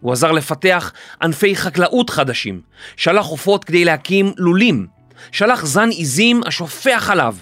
הוא 0.00 0.12
עזר 0.12 0.32
לפתח 0.32 0.92
ענפי 1.22 1.56
חקלאות 1.56 2.10
חדשים, 2.10 2.60
שלח 2.96 3.26
עופות 3.26 3.64
כדי 3.64 3.84
להקים 3.84 4.32
לולים, 4.36 4.86
שלח 5.32 5.64
זן 5.64 5.88
עיזים 5.88 6.40
השופח 6.46 7.10
עליו. 7.12 7.34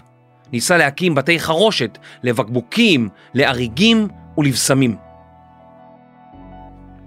ניסה 0.52 0.76
להקים 0.76 1.14
בתי 1.14 1.40
חרושת 1.40 1.98
לבקבוקים, 2.22 3.08
לאריגים 3.34 4.08
ולבשמים. 4.38 4.96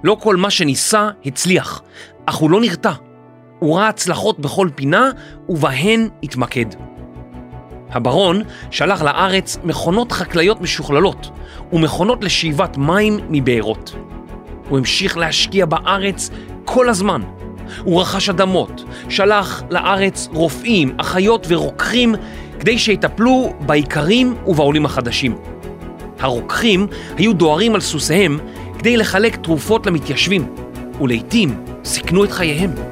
לא 0.03 0.17
כל 0.19 0.35
מה 0.35 0.49
שניסה 0.49 1.09
הצליח, 1.25 1.81
אך 2.25 2.35
הוא 2.35 2.51
לא 2.51 2.61
נרתע. 2.61 3.10
הוא 3.61 3.77
ראה 3.77 3.87
הצלחות 3.87 4.39
בכל 4.39 4.69
פינה, 4.75 5.09
ובהן 5.49 6.09
התמקד. 6.23 6.65
הברון 7.89 8.41
שלח 8.71 9.01
לארץ 9.01 9.57
מכונות 9.63 10.11
חקלאיות 10.11 10.61
משוכללות 10.61 11.29
ומכונות 11.73 12.23
לשאיבת 12.23 12.77
מים 12.77 13.19
מבארות. 13.29 13.95
הוא 14.69 14.77
המשיך 14.77 15.17
להשקיע 15.17 15.65
בארץ 15.65 16.29
כל 16.65 16.89
הזמן. 16.89 17.21
הוא 17.83 18.01
רכש 18.01 18.29
אדמות, 18.29 18.83
שלח 19.09 19.63
לארץ 19.69 20.29
רופאים, 20.33 20.93
אחיות 20.97 21.45
ורוקחים 21.49 22.15
כדי 22.59 22.77
שיטפלו 22.77 23.53
באיכרים 23.59 24.35
ובעולים 24.47 24.85
החדשים. 24.85 25.35
הרוקחים 26.19 26.87
היו 27.17 27.33
דוהרים 27.33 27.75
על 27.75 27.81
סוסיהם 27.81 28.39
כדי 28.79 28.97
לחלק 28.97 29.35
תרופות 29.35 29.85
למתיישבים, 29.85 30.55
ולעיתים 31.01 31.65
סיכנו 31.83 32.23
את 32.23 32.31
חייהם. 32.31 32.90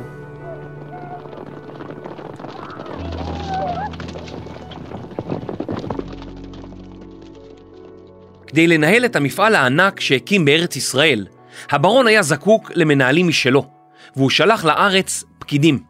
כדי 8.59 8.67
לנהל 8.67 9.05
את 9.05 9.15
המפעל 9.15 9.55
הענק 9.55 9.99
שהקים 9.99 10.45
בארץ 10.45 10.75
ישראל, 10.75 11.27
הברון 11.69 12.07
היה 12.07 12.21
זקוק 12.21 12.71
למנהלים 12.75 13.27
משלו, 13.27 13.67
והוא 14.15 14.29
שלח 14.29 14.65
לארץ 14.65 15.23
פקידים. 15.39 15.83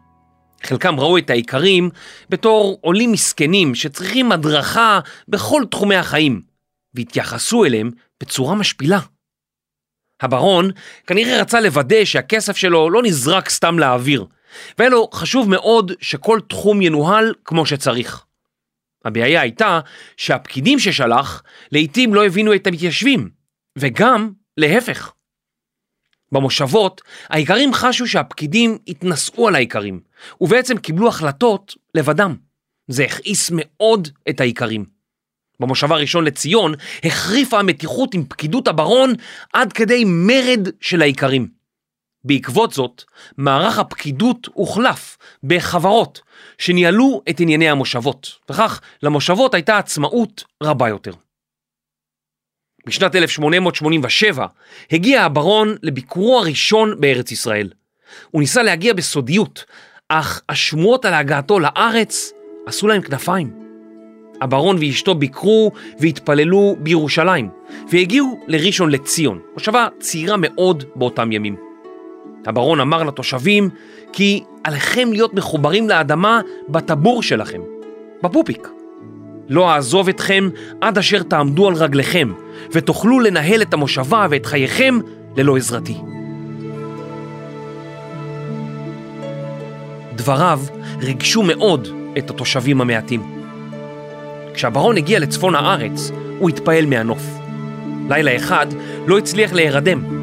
חלקם 0.62 1.00
ראו 1.00 1.18
את 1.18 1.30
האיכרים 1.30 1.90
בתור 2.28 2.78
עולים 2.80 3.12
מסכנים 3.12 3.74
שצריכים 3.74 4.32
הדרכה 4.32 5.00
בכל 5.28 5.62
תחומי 5.70 5.96
החיים, 5.96 6.42
והתייחסו 6.94 7.64
אליהם 7.64 7.90
בצורה 8.20 8.54
משפילה. 8.54 8.98
הברון 10.20 10.70
כנראה 11.06 11.40
רצה 11.40 11.60
לוודא 11.60 12.04
שהכסף 12.04 12.56
שלו 12.56 12.90
לא 12.90 13.02
נזרק 13.02 13.48
סתם 13.48 13.78
לאוויר, 13.78 14.26
והיה 14.78 14.90
לו 14.90 15.08
חשוב 15.14 15.48
מאוד 15.48 15.92
שכל 16.00 16.40
תחום 16.48 16.82
ינוהל 16.82 17.34
כמו 17.44 17.66
שצריך. 17.66 18.24
הבעיה 19.04 19.40
הייתה 19.40 19.80
שהפקידים 20.16 20.78
ששלח 20.78 21.42
לעתים 21.72 22.14
לא 22.14 22.26
הבינו 22.26 22.54
את 22.54 22.66
המתיישבים, 22.66 23.30
וגם 23.78 24.32
להפך. 24.56 25.12
במושבות, 26.32 27.00
האיכרים 27.28 27.74
חשו 27.74 28.06
שהפקידים 28.06 28.78
התנשאו 28.88 29.48
על 29.48 29.54
האיכרים, 29.54 30.00
ובעצם 30.40 30.78
קיבלו 30.78 31.08
החלטות 31.08 31.74
לבדם. 31.94 32.36
זה 32.88 33.04
הכעיס 33.04 33.50
מאוד 33.54 34.08
את 34.28 34.40
האיכרים. 34.40 34.84
במושב 35.60 35.92
הראשון 35.92 36.24
לציון 36.24 36.74
החריפה 37.04 37.58
המתיחות 37.58 38.14
עם 38.14 38.24
פקידות 38.28 38.68
הברון 38.68 39.12
עד 39.52 39.72
כדי 39.72 40.04
מרד 40.06 40.68
של 40.80 41.02
האיכרים. 41.02 41.59
בעקבות 42.24 42.72
זאת, 42.72 43.04
מערך 43.36 43.78
הפקידות 43.78 44.48
הוחלף 44.52 45.18
בחברות 45.44 46.20
שניהלו 46.58 47.22
את 47.30 47.40
ענייני 47.40 47.68
המושבות, 47.70 48.30
וכך 48.50 48.80
למושבות 49.02 49.54
הייתה 49.54 49.78
עצמאות 49.78 50.44
רבה 50.62 50.88
יותר. 50.88 51.12
בשנת 52.86 53.14
1887 53.14 54.46
הגיע 54.90 55.22
הברון 55.22 55.76
לביקורו 55.82 56.38
הראשון 56.38 57.00
בארץ 57.00 57.32
ישראל. 57.32 57.70
הוא 58.30 58.40
ניסה 58.40 58.62
להגיע 58.62 58.94
בסודיות, 58.94 59.64
אך 60.08 60.42
השמועות 60.48 61.04
על 61.04 61.14
הגעתו 61.14 61.60
לארץ 61.60 62.32
עשו 62.66 62.88
להם 62.88 63.02
כנפיים. 63.02 63.60
הברון 64.40 64.76
ואשתו 64.76 65.14
ביקרו 65.14 65.70
והתפללו 65.98 66.76
בירושלים, 66.78 67.50
והגיעו 67.90 68.40
לראשון 68.46 68.90
לציון, 68.90 69.40
מושבה 69.54 69.88
צעירה 69.98 70.36
מאוד 70.38 70.84
באותם 70.94 71.32
ימים. 71.32 71.69
הברון 72.46 72.80
אמר 72.80 73.02
לתושבים 73.02 73.68
כי 74.12 74.44
עליכם 74.64 75.08
להיות 75.12 75.34
מחוברים 75.34 75.88
לאדמה 75.88 76.40
בטבור 76.68 77.22
שלכם, 77.22 77.60
בפופיק. 78.22 78.68
לא 79.48 79.70
אעזוב 79.70 80.08
אתכם 80.08 80.48
עד 80.80 80.98
אשר 80.98 81.22
תעמדו 81.22 81.68
על 81.68 81.74
רגליכם, 81.74 82.32
ותוכלו 82.72 83.20
לנהל 83.20 83.62
את 83.62 83.74
המושבה 83.74 84.26
ואת 84.30 84.46
חייכם 84.46 84.98
ללא 85.36 85.56
עזרתי. 85.56 85.96
דבריו 90.14 90.60
ריגשו 91.00 91.42
מאוד 91.42 91.88
את 92.18 92.30
התושבים 92.30 92.80
המעטים. 92.80 93.22
כשהברון 94.54 94.96
הגיע 94.96 95.18
לצפון 95.18 95.54
הארץ, 95.54 96.10
הוא 96.38 96.48
התפעל 96.48 96.86
מהנוף. 96.86 97.22
לילה 98.08 98.36
אחד 98.36 98.66
לא 99.06 99.18
הצליח 99.18 99.52
להירדם. 99.52 100.19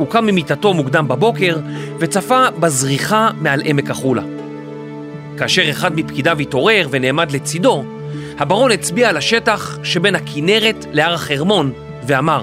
הוא 0.00 0.08
קם 0.08 0.26
ממיטתו 0.26 0.74
מוקדם 0.74 1.08
בבוקר 1.08 1.58
וצפה 1.98 2.50
בזריחה 2.60 3.30
מעל 3.40 3.62
עמק 3.64 3.90
החולה. 3.90 4.22
כאשר 5.38 5.70
אחד 5.70 5.96
מפקידיו 5.96 6.38
התעורר 6.38 6.88
ונעמד 6.90 7.30
לצידו, 7.30 7.84
הברון 8.38 8.70
הצביע 8.70 9.08
על 9.08 9.16
השטח 9.16 9.78
שבין 9.82 10.14
הכנרת 10.14 10.86
להר 10.92 11.14
החרמון 11.14 11.72
ואמר, 12.06 12.42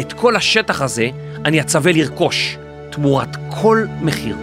את 0.00 0.12
כל 0.12 0.36
השטח 0.36 0.82
הזה 0.82 1.08
אני 1.44 1.60
אצווה 1.60 1.92
לרכוש, 1.92 2.56
תמורת 2.90 3.36
כל 3.50 3.84
מחיר. 4.02 4.36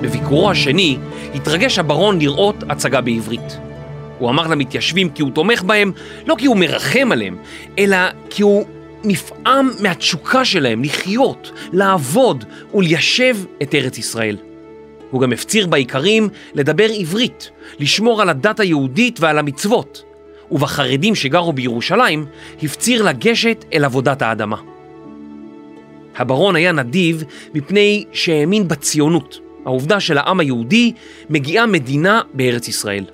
בביקורו 0.00 0.50
השני 0.50 0.98
התרגש 1.34 1.78
הברון 1.78 2.18
לראות 2.18 2.64
הצגה 2.68 3.00
בעברית. 3.00 3.65
הוא 4.18 4.30
אמר 4.30 4.46
למתיישבים 4.46 5.10
כי 5.10 5.22
הוא 5.22 5.30
תומך 5.30 5.62
בהם, 5.62 5.92
לא 6.26 6.34
כי 6.38 6.46
הוא 6.46 6.56
מרחם 6.56 7.08
עליהם, 7.12 7.36
אלא 7.78 7.96
כי 8.30 8.42
הוא 8.42 8.64
נפעם 9.04 9.70
מהתשוקה 9.80 10.44
שלהם 10.44 10.84
לחיות, 10.84 11.52
לעבוד 11.72 12.44
וליישב 12.74 13.36
את 13.62 13.74
ארץ 13.74 13.98
ישראל. 13.98 14.36
הוא 15.10 15.20
גם 15.20 15.32
הפציר 15.32 15.66
באיכרים 15.66 16.28
לדבר 16.54 16.88
עברית, 16.98 17.50
לשמור 17.78 18.22
על 18.22 18.28
הדת 18.28 18.60
היהודית 18.60 19.20
ועל 19.20 19.38
המצוות, 19.38 20.02
ובחרדים 20.50 21.14
שגרו 21.14 21.52
בירושלים 21.52 22.26
הפציר 22.62 23.02
לגשת 23.02 23.64
אל 23.72 23.84
עבודת 23.84 24.22
האדמה. 24.22 24.56
הברון 26.16 26.56
היה 26.56 26.72
נדיב 26.72 27.24
מפני 27.54 28.04
שהאמין 28.12 28.68
בציונות, 28.68 29.38
העובדה 29.64 30.00
שלעם 30.00 30.40
היהודי 30.40 30.92
מגיעה 31.30 31.66
מדינה 31.66 32.20
בארץ 32.34 32.68
ישראל. 32.68 33.04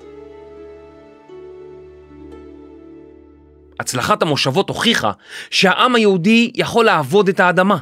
הצלחת 3.83 4.21
המושבות 4.21 4.69
הוכיחה 4.69 5.11
שהעם 5.51 5.95
היהודי 5.95 6.51
יכול 6.55 6.85
לעבוד 6.85 7.29
את 7.29 7.39
האדמה, 7.39 7.77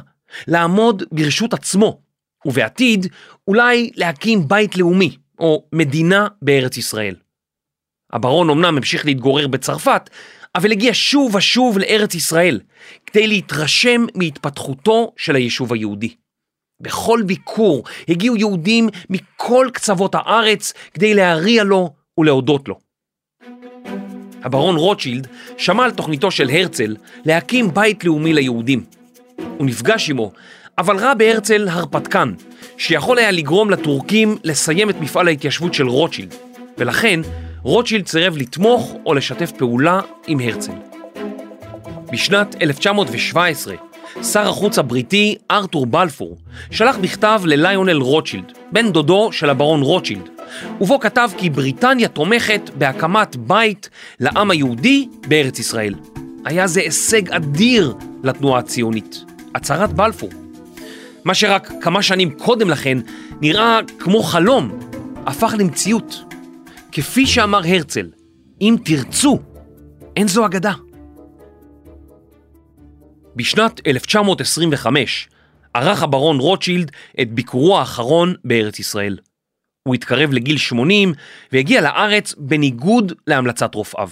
לעמוד 0.48 1.02
ברשות 1.12 1.54
עצמו, 1.54 2.00
ובעתיד 2.46 3.06
אולי 3.48 3.90
להקים 3.94 4.48
בית 4.48 4.76
לאומי 4.76 5.16
או 5.38 5.64
מדינה 5.72 6.28
בארץ 6.42 6.76
ישראל. 6.76 7.14
הברון 8.12 8.50
אמנם 8.50 8.76
המשיך 8.76 9.06
להתגורר 9.06 9.46
בצרפת, 9.46 10.10
אבל 10.54 10.72
הגיע 10.72 10.90
שוב 10.94 11.34
ושוב 11.34 11.78
לארץ 11.78 12.14
ישראל 12.14 12.60
כדי 13.06 13.26
להתרשם 13.26 14.06
מהתפתחותו 14.14 15.12
של 15.16 15.36
היישוב 15.36 15.72
היהודי. 15.72 16.14
בכל 16.80 17.22
ביקור 17.26 17.84
הגיעו 18.08 18.36
יהודים 18.36 18.88
מכל 19.10 19.68
קצוות 19.72 20.14
הארץ 20.14 20.72
כדי 20.94 21.14
להריע 21.14 21.64
לו 21.64 21.94
ולהודות 22.18 22.68
לו. 22.68 22.91
הברון 24.44 24.76
רוטשילד 24.76 25.26
שמע 25.58 25.84
על 25.84 25.90
תוכניתו 25.90 26.30
של 26.30 26.50
הרצל 26.50 26.96
להקים 27.24 27.74
בית 27.74 28.04
לאומי 28.04 28.32
ליהודים. 28.32 28.84
הוא 29.58 29.66
נפגש 29.66 30.10
עמו, 30.10 30.32
אבל 30.78 30.96
ראה 30.96 31.14
בהרצל 31.14 31.68
הרפתקן, 31.68 32.32
שיכול 32.78 33.18
היה 33.18 33.30
לגרום 33.30 33.70
לטורקים 33.70 34.36
לסיים 34.44 34.90
את 34.90 35.00
מפעל 35.00 35.28
ההתיישבות 35.28 35.74
של 35.74 35.88
רוטשילד, 35.88 36.34
ולכן 36.78 37.20
רוטשילד 37.62 38.06
סירב 38.06 38.36
לתמוך 38.36 38.96
או 39.06 39.14
לשתף 39.14 39.52
פעולה 39.52 40.00
עם 40.26 40.40
הרצל. 40.40 40.72
בשנת 42.12 42.56
1917, 42.62 43.74
שר 44.22 44.48
החוץ 44.48 44.78
הבריטי 44.78 45.36
ארתור 45.50 45.86
בלפור 45.86 46.36
שלח 46.70 46.96
מכתב 46.98 47.42
לליונל 47.44 47.96
רוטשילד, 47.96 48.52
בן 48.72 48.92
דודו 48.92 49.32
של 49.32 49.50
הברון 49.50 49.82
רוטשילד, 49.82 50.28
ובו 50.80 51.00
כתב 51.00 51.30
כי 51.38 51.50
בריטניה 51.50 52.08
תומכת 52.08 52.70
בהקמת 52.78 53.36
בית 53.36 53.90
לעם 54.20 54.50
היהודי 54.50 55.08
בארץ 55.28 55.58
ישראל. 55.58 55.94
היה 56.44 56.66
זה 56.66 56.80
הישג 56.80 57.32
אדיר 57.32 57.94
לתנועה 58.24 58.58
הציונית, 58.58 59.24
הצהרת 59.54 59.92
בלפור. 59.92 60.30
מה 61.24 61.34
שרק 61.34 61.72
כמה 61.80 62.02
שנים 62.02 62.30
קודם 62.30 62.70
לכן 62.70 62.98
נראה 63.40 63.80
כמו 63.98 64.22
חלום, 64.22 64.78
הפך 65.26 65.54
למציאות. 65.58 66.24
כפי 66.92 67.26
שאמר 67.26 67.60
הרצל, 67.64 68.10
אם 68.60 68.76
תרצו, 68.84 69.38
אין 70.16 70.28
זו 70.28 70.46
אגדה. 70.46 70.72
בשנת 73.36 73.80
1925, 73.86 75.28
ערך 75.74 76.02
הברון 76.02 76.38
רוטשילד 76.38 76.90
את 77.20 77.32
ביקורו 77.32 77.78
האחרון 77.78 78.34
בארץ 78.44 78.78
ישראל. 78.78 79.18
הוא 79.88 79.94
התקרב 79.94 80.32
לגיל 80.32 80.58
80 80.58 81.14
והגיע 81.52 81.80
לארץ 81.80 82.34
בניגוד 82.38 83.12
להמלצת 83.26 83.74
רופאיו. 83.74 84.10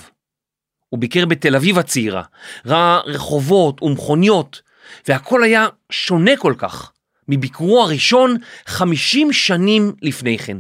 הוא 0.88 1.00
ביקר 1.00 1.26
בתל 1.26 1.56
אביב 1.56 1.78
הצעירה, 1.78 2.22
ראה 2.66 3.00
רחובות 3.06 3.82
ומכוניות, 3.82 4.62
והכל 5.08 5.42
היה 5.42 5.66
שונה 5.92 6.36
כל 6.36 6.54
כך 6.58 6.92
מביקורו 7.28 7.82
הראשון 7.82 8.36
50 8.66 9.32
שנים 9.32 9.92
לפני 10.02 10.38
כן. 10.38 10.56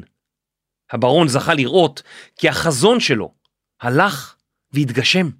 הברון 0.92 1.28
זכה 1.28 1.54
לראות 1.54 2.02
כי 2.36 2.48
החזון 2.48 3.00
שלו 3.00 3.32
הלך 3.80 4.34
והתגשם. 4.72 5.30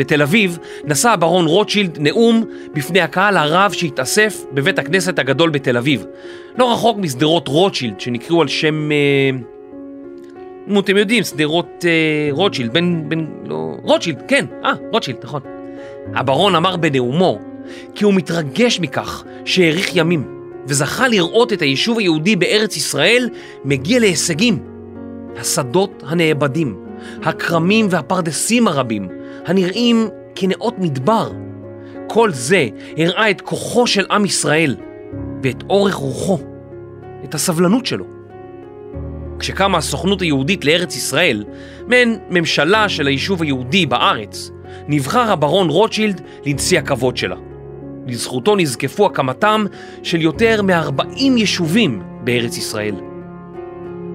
בתל 0.00 0.22
אביב 0.22 0.58
נשא 0.84 1.08
הברון 1.08 1.46
רוטשילד 1.46 1.98
נאום 2.00 2.44
בפני 2.74 3.00
הקהל 3.00 3.36
הרב 3.36 3.72
שהתאסף 3.72 4.44
בבית 4.52 4.78
הכנסת 4.78 5.18
הגדול 5.18 5.50
בתל 5.50 5.76
אביב, 5.76 6.06
לא 6.58 6.72
רחוק 6.72 6.98
משדרות 6.98 7.48
רוטשילד 7.48 8.00
שנקראו 8.00 8.42
על 8.42 8.48
שם... 8.48 8.92
אה, 8.92 9.30
נו, 10.66 10.80
אתם 10.80 10.96
יודעים, 10.96 11.24
שדרות 11.24 11.84
אה, 11.84 12.28
רוטשילד, 12.30 12.72
בן... 12.72 13.08
בן... 13.08 13.26
לא... 13.46 13.74
רוטשילד, 13.82 14.22
כן, 14.28 14.44
אה, 14.64 14.72
רוטשילד, 14.92 15.18
נכון. 15.24 15.40
הברון 16.14 16.54
אמר 16.54 16.76
בנאומו 16.76 17.38
כי 17.94 18.04
הוא 18.04 18.14
מתרגש 18.14 18.80
מכך 18.80 19.24
שהאריך 19.44 19.96
ימים 19.96 20.24
וזכה 20.66 21.08
לראות 21.08 21.52
את 21.52 21.62
היישוב 21.62 21.98
היהודי 21.98 22.36
בארץ 22.36 22.76
ישראל 22.76 23.28
מגיע 23.64 23.98
להישגים. 23.98 24.58
השדות 25.36 26.02
הנאבדים, 26.06 26.76
הכרמים 27.22 27.86
והפרדסים 27.90 28.68
הרבים, 28.68 29.08
הנראים 29.46 30.08
כנאות 30.34 30.78
מדבר. 30.78 31.32
כל 32.08 32.30
זה 32.32 32.68
הראה 32.96 33.30
את 33.30 33.40
כוחו 33.40 33.86
של 33.86 34.06
עם 34.10 34.24
ישראל 34.24 34.76
ואת 35.42 35.62
אורך 35.70 35.94
רוחו, 35.94 36.38
את 37.24 37.34
הסבלנות 37.34 37.86
שלו. 37.86 38.04
כשקמה 39.38 39.78
הסוכנות 39.78 40.20
היהודית 40.20 40.64
לארץ 40.64 40.96
ישראל, 40.96 41.44
מעין 41.86 42.18
ממשלה 42.30 42.88
של 42.88 43.06
היישוב 43.06 43.42
היהודי 43.42 43.86
בארץ, 43.86 44.50
נבחר 44.88 45.32
הברון 45.32 45.68
רוטשילד 45.68 46.20
לנשיא 46.46 46.78
הכבוד 46.78 47.16
שלה. 47.16 47.36
לזכותו 48.06 48.56
נזקפו 48.56 49.06
הקמתם 49.06 49.64
של 50.02 50.20
יותר 50.20 50.62
מ-40 50.62 51.20
יישובים 51.36 52.02
בארץ 52.24 52.56
ישראל. 52.56 52.94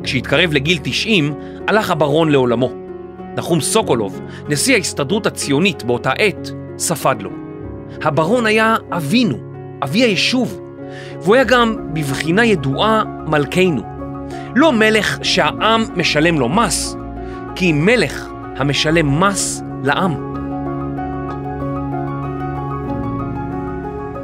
כשהתקרב 0.03 0.53
לגיל 0.53 0.77
90, 0.83 1.33
הלך 1.67 1.91
הברון 1.91 2.29
לעולמו. 2.29 2.84
נחום 3.37 3.61
סוקולוב, 3.61 4.21
נשיא 4.49 4.75
ההסתדרות 4.75 5.25
הציונית 5.25 5.83
באותה 5.83 6.11
עת, 6.11 6.51
ספד 6.77 7.15
לו. 7.19 7.29
הברון 8.01 8.45
היה 8.45 8.75
אבינו, 8.91 9.37
אבי 9.83 9.99
היישוב, 9.99 10.59
והוא 11.21 11.35
היה 11.35 11.43
גם 11.43 11.75
בבחינה 11.93 12.45
ידועה 12.45 13.03
מלכנו. 13.27 13.81
לא 14.55 14.71
מלך 14.71 15.19
שהעם 15.23 15.83
משלם 15.95 16.39
לו 16.39 16.49
מס, 16.49 16.95
כי 17.55 17.73
מלך 17.73 18.27
המשלם 18.57 19.19
מס 19.19 19.63
לעם. 19.83 20.35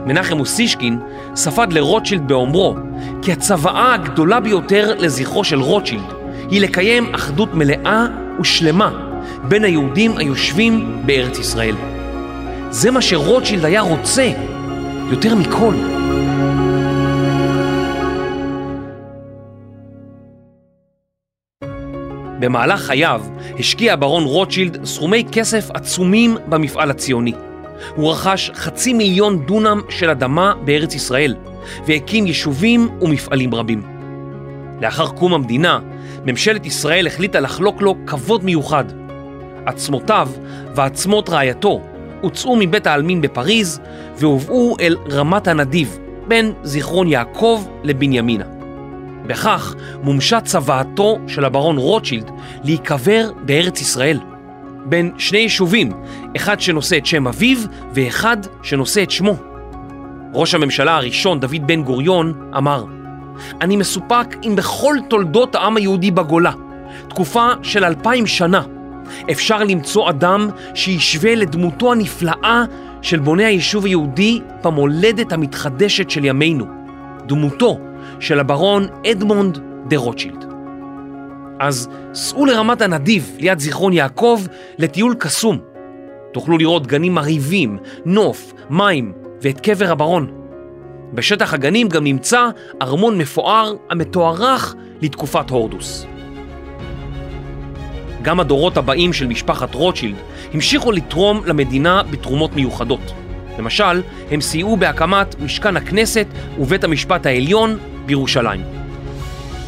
מנחם 0.06 0.40
אוסישקין 0.40 1.00
ספד 1.36 1.74
לרוטשילד 1.74 2.28
באומרו 2.28 2.76
כי 3.22 3.32
הצוואה 3.32 3.94
הגדולה 3.94 4.40
ביותר 4.40 4.96
לזכרו 5.00 5.44
של 5.44 5.60
רוטשילד 5.60 6.21
היא 6.52 6.62
לקיים 6.62 7.16
אחדות 7.16 7.54
מלאה 7.54 8.06
ושלמה 8.40 8.92
בין 9.48 9.64
היהודים 9.64 10.18
היושבים 10.18 11.02
בארץ 11.06 11.40
ישראל. 11.40 11.76
זה 12.70 12.92
מה 12.92 13.02
שרוטשילד 13.02 13.66
היה 13.66 13.82
רוצה 13.82 14.32
יותר 15.12 15.36
מכל. 15.36 15.74
במהלך 22.40 22.82
חייו 22.82 23.22
השקיע 23.60 23.94
הברון 23.94 24.24
רוטשילד 24.24 24.86
סכומי 24.86 25.24
כסף 25.32 25.72
עצומים 25.74 26.38
במפעל 26.50 26.92
הציוני. 26.92 27.34
הוא 27.96 28.12
רכש 28.12 28.52
חצי 28.54 28.94
מיליון 28.94 29.46
דונם 29.46 29.82
של 29.90 30.10
אדמה 30.10 30.54
בארץ 30.66 30.96
ישראל 30.96 31.36
והקים 31.88 32.28
יישובים 32.28 32.90
ומפעלים 33.02 33.56
רבים. 33.56 34.01
לאחר 34.82 35.08
קום 35.08 35.34
המדינה, 35.34 35.80
ממשלת 36.26 36.66
ישראל 36.66 37.08
החליטה 37.08 37.40
לחלוק 37.40 37.82
לו 37.82 37.96
כבוד 38.06 38.46
מיוחד. 38.46 38.86
עצמותיו 39.66 40.30
ועצמות 40.76 41.30
רעייתו 41.30 41.82
הוצאו 42.22 42.56
מבית 42.56 42.88
העלמין 42.88 43.22
בפריז 43.22 43.82
והובאו 44.18 44.76
אל 44.80 44.98
רמת 45.12 45.48
הנדיב, 45.48 46.00
בין 46.28 46.54
זיכרון 46.64 47.08
יעקב 47.08 47.66
לבנימינה. 47.84 48.46
בכך 49.28 49.76
מומשה 50.04 50.42
צוואתו 50.42 51.20
של 51.28 51.46
הברון 51.46 51.78
רוטשילד 51.78 52.32
להיקבר 52.64 53.32
בארץ 53.46 53.82
ישראל. 53.82 54.20
בין 54.86 55.12
שני 55.18 55.40
יישובים, 55.40 55.92
אחד 56.36 56.60
שנושא 56.60 56.98
את 56.98 57.06
שם 57.06 57.28
אביו 57.28 57.58
ואחד 57.94 58.38
שנושא 58.64 59.04
את 59.04 59.12
שמו. 59.12 59.36
ראש 60.34 60.54
הממשלה 60.54 60.96
הראשון, 60.96 61.40
דוד 61.40 61.68
בן 61.68 61.84
גוריון, 61.84 62.52
אמר 62.58 62.86
אני 63.62 63.76
מסופק 63.76 64.36
אם 64.44 64.56
בכל 64.56 64.96
תולדות 65.08 65.56
העם 65.56 65.78
היהודי 65.78 66.12
בגולה, 66.12 66.52
תקופה 67.10 67.48
של 67.62 67.84
אלפיים 67.84 68.28
שנה, 68.28 68.62
אפשר 69.32 69.64
למצוא 69.64 70.10
אדם 70.10 70.50
שישווה 70.74 71.36
לדמותו 71.36 71.92
הנפלאה 71.92 72.64
של 73.02 73.20
בוני 73.20 73.46
היישוב 73.46 73.86
היהודי 73.86 74.42
במולדת 74.64 75.34
המתחדשת 75.34 76.10
של 76.10 76.26
ימינו, 76.26 76.66
דמותו 77.26 77.80
של 78.20 78.40
הברון 78.40 78.88
אדמונד 79.12 79.60
דה 79.88 79.98
רוטשילד. 79.98 80.46
אז 81.60 81.90
סעו 82.14 82.46
לרמת 82.46 82.82
הנדיב 82.82 83.32
ליד 83.40 83.60
זיכרון 83.60 83.94
יעקב 83.94 84.42
לטיול 84.78 85.16
קסום. 85.20 85.58
תוכלו 86.34 86.58
לראות 86.58 86.88
גנים 86.88 87.14
מרהיבים, 87.14 87.78
נוף, 88.06 88.54
מים 88.70 89.14
ואת 89.42 89.60
קבר 89.60 89.92
הברון. 89.92 90.41
בשטח 91.14 91.54
הגנים 91.54 91.88
גם 91.90 92.04
נמצא 92.04 92.50
ארמון 92.82 93.18
מפואר 93.18 93.74
המתוארך 93.90 94.76
לתקופת 95.02 95.50
הורדוס. 95.50 96.06
גם 98.22 98.40
הדורות 98.40 98.78
הבאים 98.78 99.14
של 99.14 99.28
משפחת 99.28 99.76
רוטשילד 99.76 100.16
המשיכו 100.54 100.92
לתרום 100.92 101.42
למדינה 101.46 102.04
בתרומות 102.04 102.56
מיוחדות. 102.56 103.14
למשל, 103.60 104.02
הם 104.32 104.42
סייעו 104.42 104.78
בהקמת 104.78 105.36
משכן 105.40 105.78
הכנסת 105.78 106.28
ובית 106.60 106.84
המשפט 106.84 107.26
העליון 107.26 107.78
בירושלים. 108.06 108.62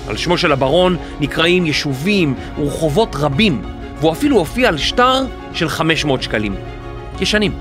על 0.08 0.18
שמו 0.18 0.38
של 0.38 0.52
הברון 0.52 0.98
נקראים 1.20 1.66
יישובים 1.66 2.36
ורחובות 2.60 3.16
רבים, 3.16 3.62
והוא 4.00 4.12
אפילו 4.12 4.38
הופיע 4.38 4.68
על 4.70 4.78
שטר 4.78 5.26
של 5.54 5.70
500 5.70 6.24
שקלים. 6.24 6.56
ישנים. 7.22 7.52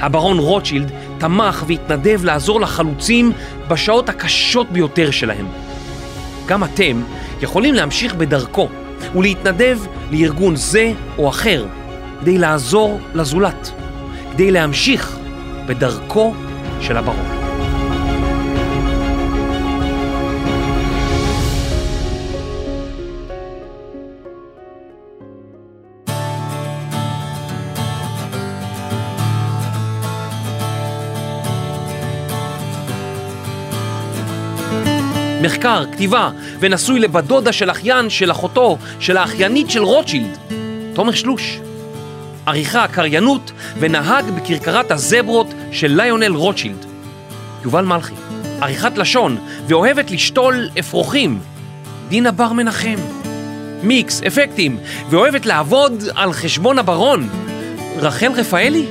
הברון 0.00 0.38
רוטשילד 0.38 0.92
תמך 1.18 1.64
והתנדב 1.66 2.24
לעזור 2.24 2.60
לחלוצים 2.60 3.32
בשעות 3.68 4.08
הקשות 4.08 4.70
ביותר 4.70 5.10
שלהם. 5.10 5.46
גם 6.46 6.64
אתם 6.64 7.02
יכולים 7.42 7.74
להמשיך 7.74 8.14
בדרכו 8.14 8.68
ולהתנדב 9.14 9.78
לארגון 10.10 10.56
זה 10.56 10.92
או 11.18 11.28
אחר 11.28 11.66
כדי 12.20 12.38
לעזור 12.38 13.00
לזולת, 13.14 13.70
כדי 14.32 14.50
להמשיך 14.50 15.18
בדרכו 15.66 16.34
של 16.80 16.96
הברון. 16.96 17.43
מחקר, 35.44 35.84
כתיבה, 35.92 36.30
ונשוי 36.60 37.00
לבת 37.00 37.24
דודה 37.24 37.52
של 37.52 37.70
אחיין 37.70 38.10
של 38.10 38.30
אחותו, 38.30 38.78
של 39.00 39.16
האחיינית 39.16 39.70
של 39.70 39.82
רוטשילד, 39.82 40.38
תומר 40.94 41.12
שלוש. 41.12 41.58
עריכה, 42.46 42.88
קריינות 42.88 43.52
ונהג 43.78 44.24
בכרכרת 44.30 44.90
הזברות 44.90 45.54
של 45.72 46.00
ליונל 46.02 46.34
רוטשילד. 46.36 46.84
יובל 47.64 47.84
מלכי. 47.84 48.14
עריכת 48.60 48.98
לשון 48.98 49.38
ואוהבת 49.68 50.10
לשתול 50.10 50.68
אפרוחים. 50.78 51.38
דינה 52.08 52.30
בר 52.30 52.52
מנחם. 52.52 52.98
מיקס, 53.82 54.22
אפקטים, 54.22 54.78
ואוהבת 55.10 55.46
לעבוד 55.46 56.04
על 56.14 56.32
חשבון 56.32 56.78
הברון. 56.78 57.28
רחל 57.96 58.32
רפאלי. 58.32 58.86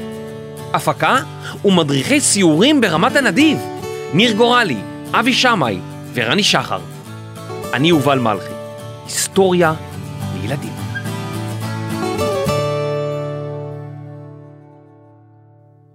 הפקה 0.73 1.17
ומדריכי 1.65 2.21
סיורים 2.21 2.81
ברמת 2.81 3.15
הנדיב. 3.15 3.57
ניר 4.13 4.33
גורלי, 4.33 4.77
אבי 5.13 5.33
שמאי, 5.33 5.79
ורני 6.15 6.43
שחר. 6.43 6.79
אני 7.73 7.87
יובל 7.87 8.19
מלכי, 8.19 8.53
היסטוריה 9.05 9.73
לילדים. 10.33 10.73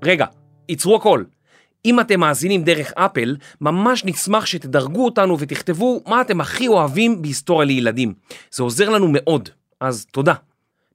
רגע, 0.04 0.26
ייצרו 0.68 0.96
הכל. 0.96 1.24
אם 1.85 2.00
אתם 2.00 2.20
מאזינים 2.20 2.64
דרך 2.64 2.92
אפל, 2.96 3.37
ממש 3.61 4.04
נשמח 4.04 4.46
שתדרגו 4.46 5.04
אותנו 5.04 5.38
ותכתבו 5.38 6.02
מה 6.07 6.20
אתם 6.20 6.40
הכי 6.40 6.68
אוהבים 6.68 7.22
בהיסטוריה 7.22 7.66
לילדים. 7.66 8.14
זה 8.50 8.62
עוזר 8.62 8.88
לנו 8.88 9.09
מאוד, 9.12 9.48
אז 9.81 10.07
תודה. 10.12 10.35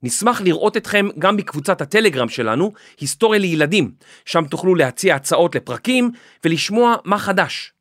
נשמח 0.02 0.40
לראות 0.40 0.76
אתכם 0.76 1.08
גם 1.18 1.36
בקבוצת 1.36 1.80
הטלגרם 1.80 2.28
שלנו, 2.28 2.72
היסטוריה 3.00 3.40
לילדים, 3.40 3.90
שם 4.24 4.44
תוכלו 4.44 4.74
להציע 4.74 5.14
הצעות 5.14 5.54
לפרקים 5.54 6.10
ולשמוע 6.44 6.94
מה 7.04 7.18
חדש. 7.18 7.73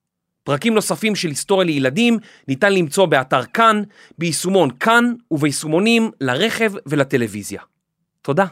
פרקים 0.44 0.74
נוספים 0.74 1.16
של 1.16 1.28
היסטוריה 1.28 1.66
לילדים 1.66 2.18
ניתן 2.48 2.74
למצוא 2.74 3.06
באתר 3.06 3.46
כאן, 3.46 3.84
ביישומון 4.18 4.70
כאן 4.80 5.14
וביישומונים 5.32 6.12
לרכב 6.22 6.72
ולטלוויזיה. 6.86 7.62
תודה. 8.22 8.46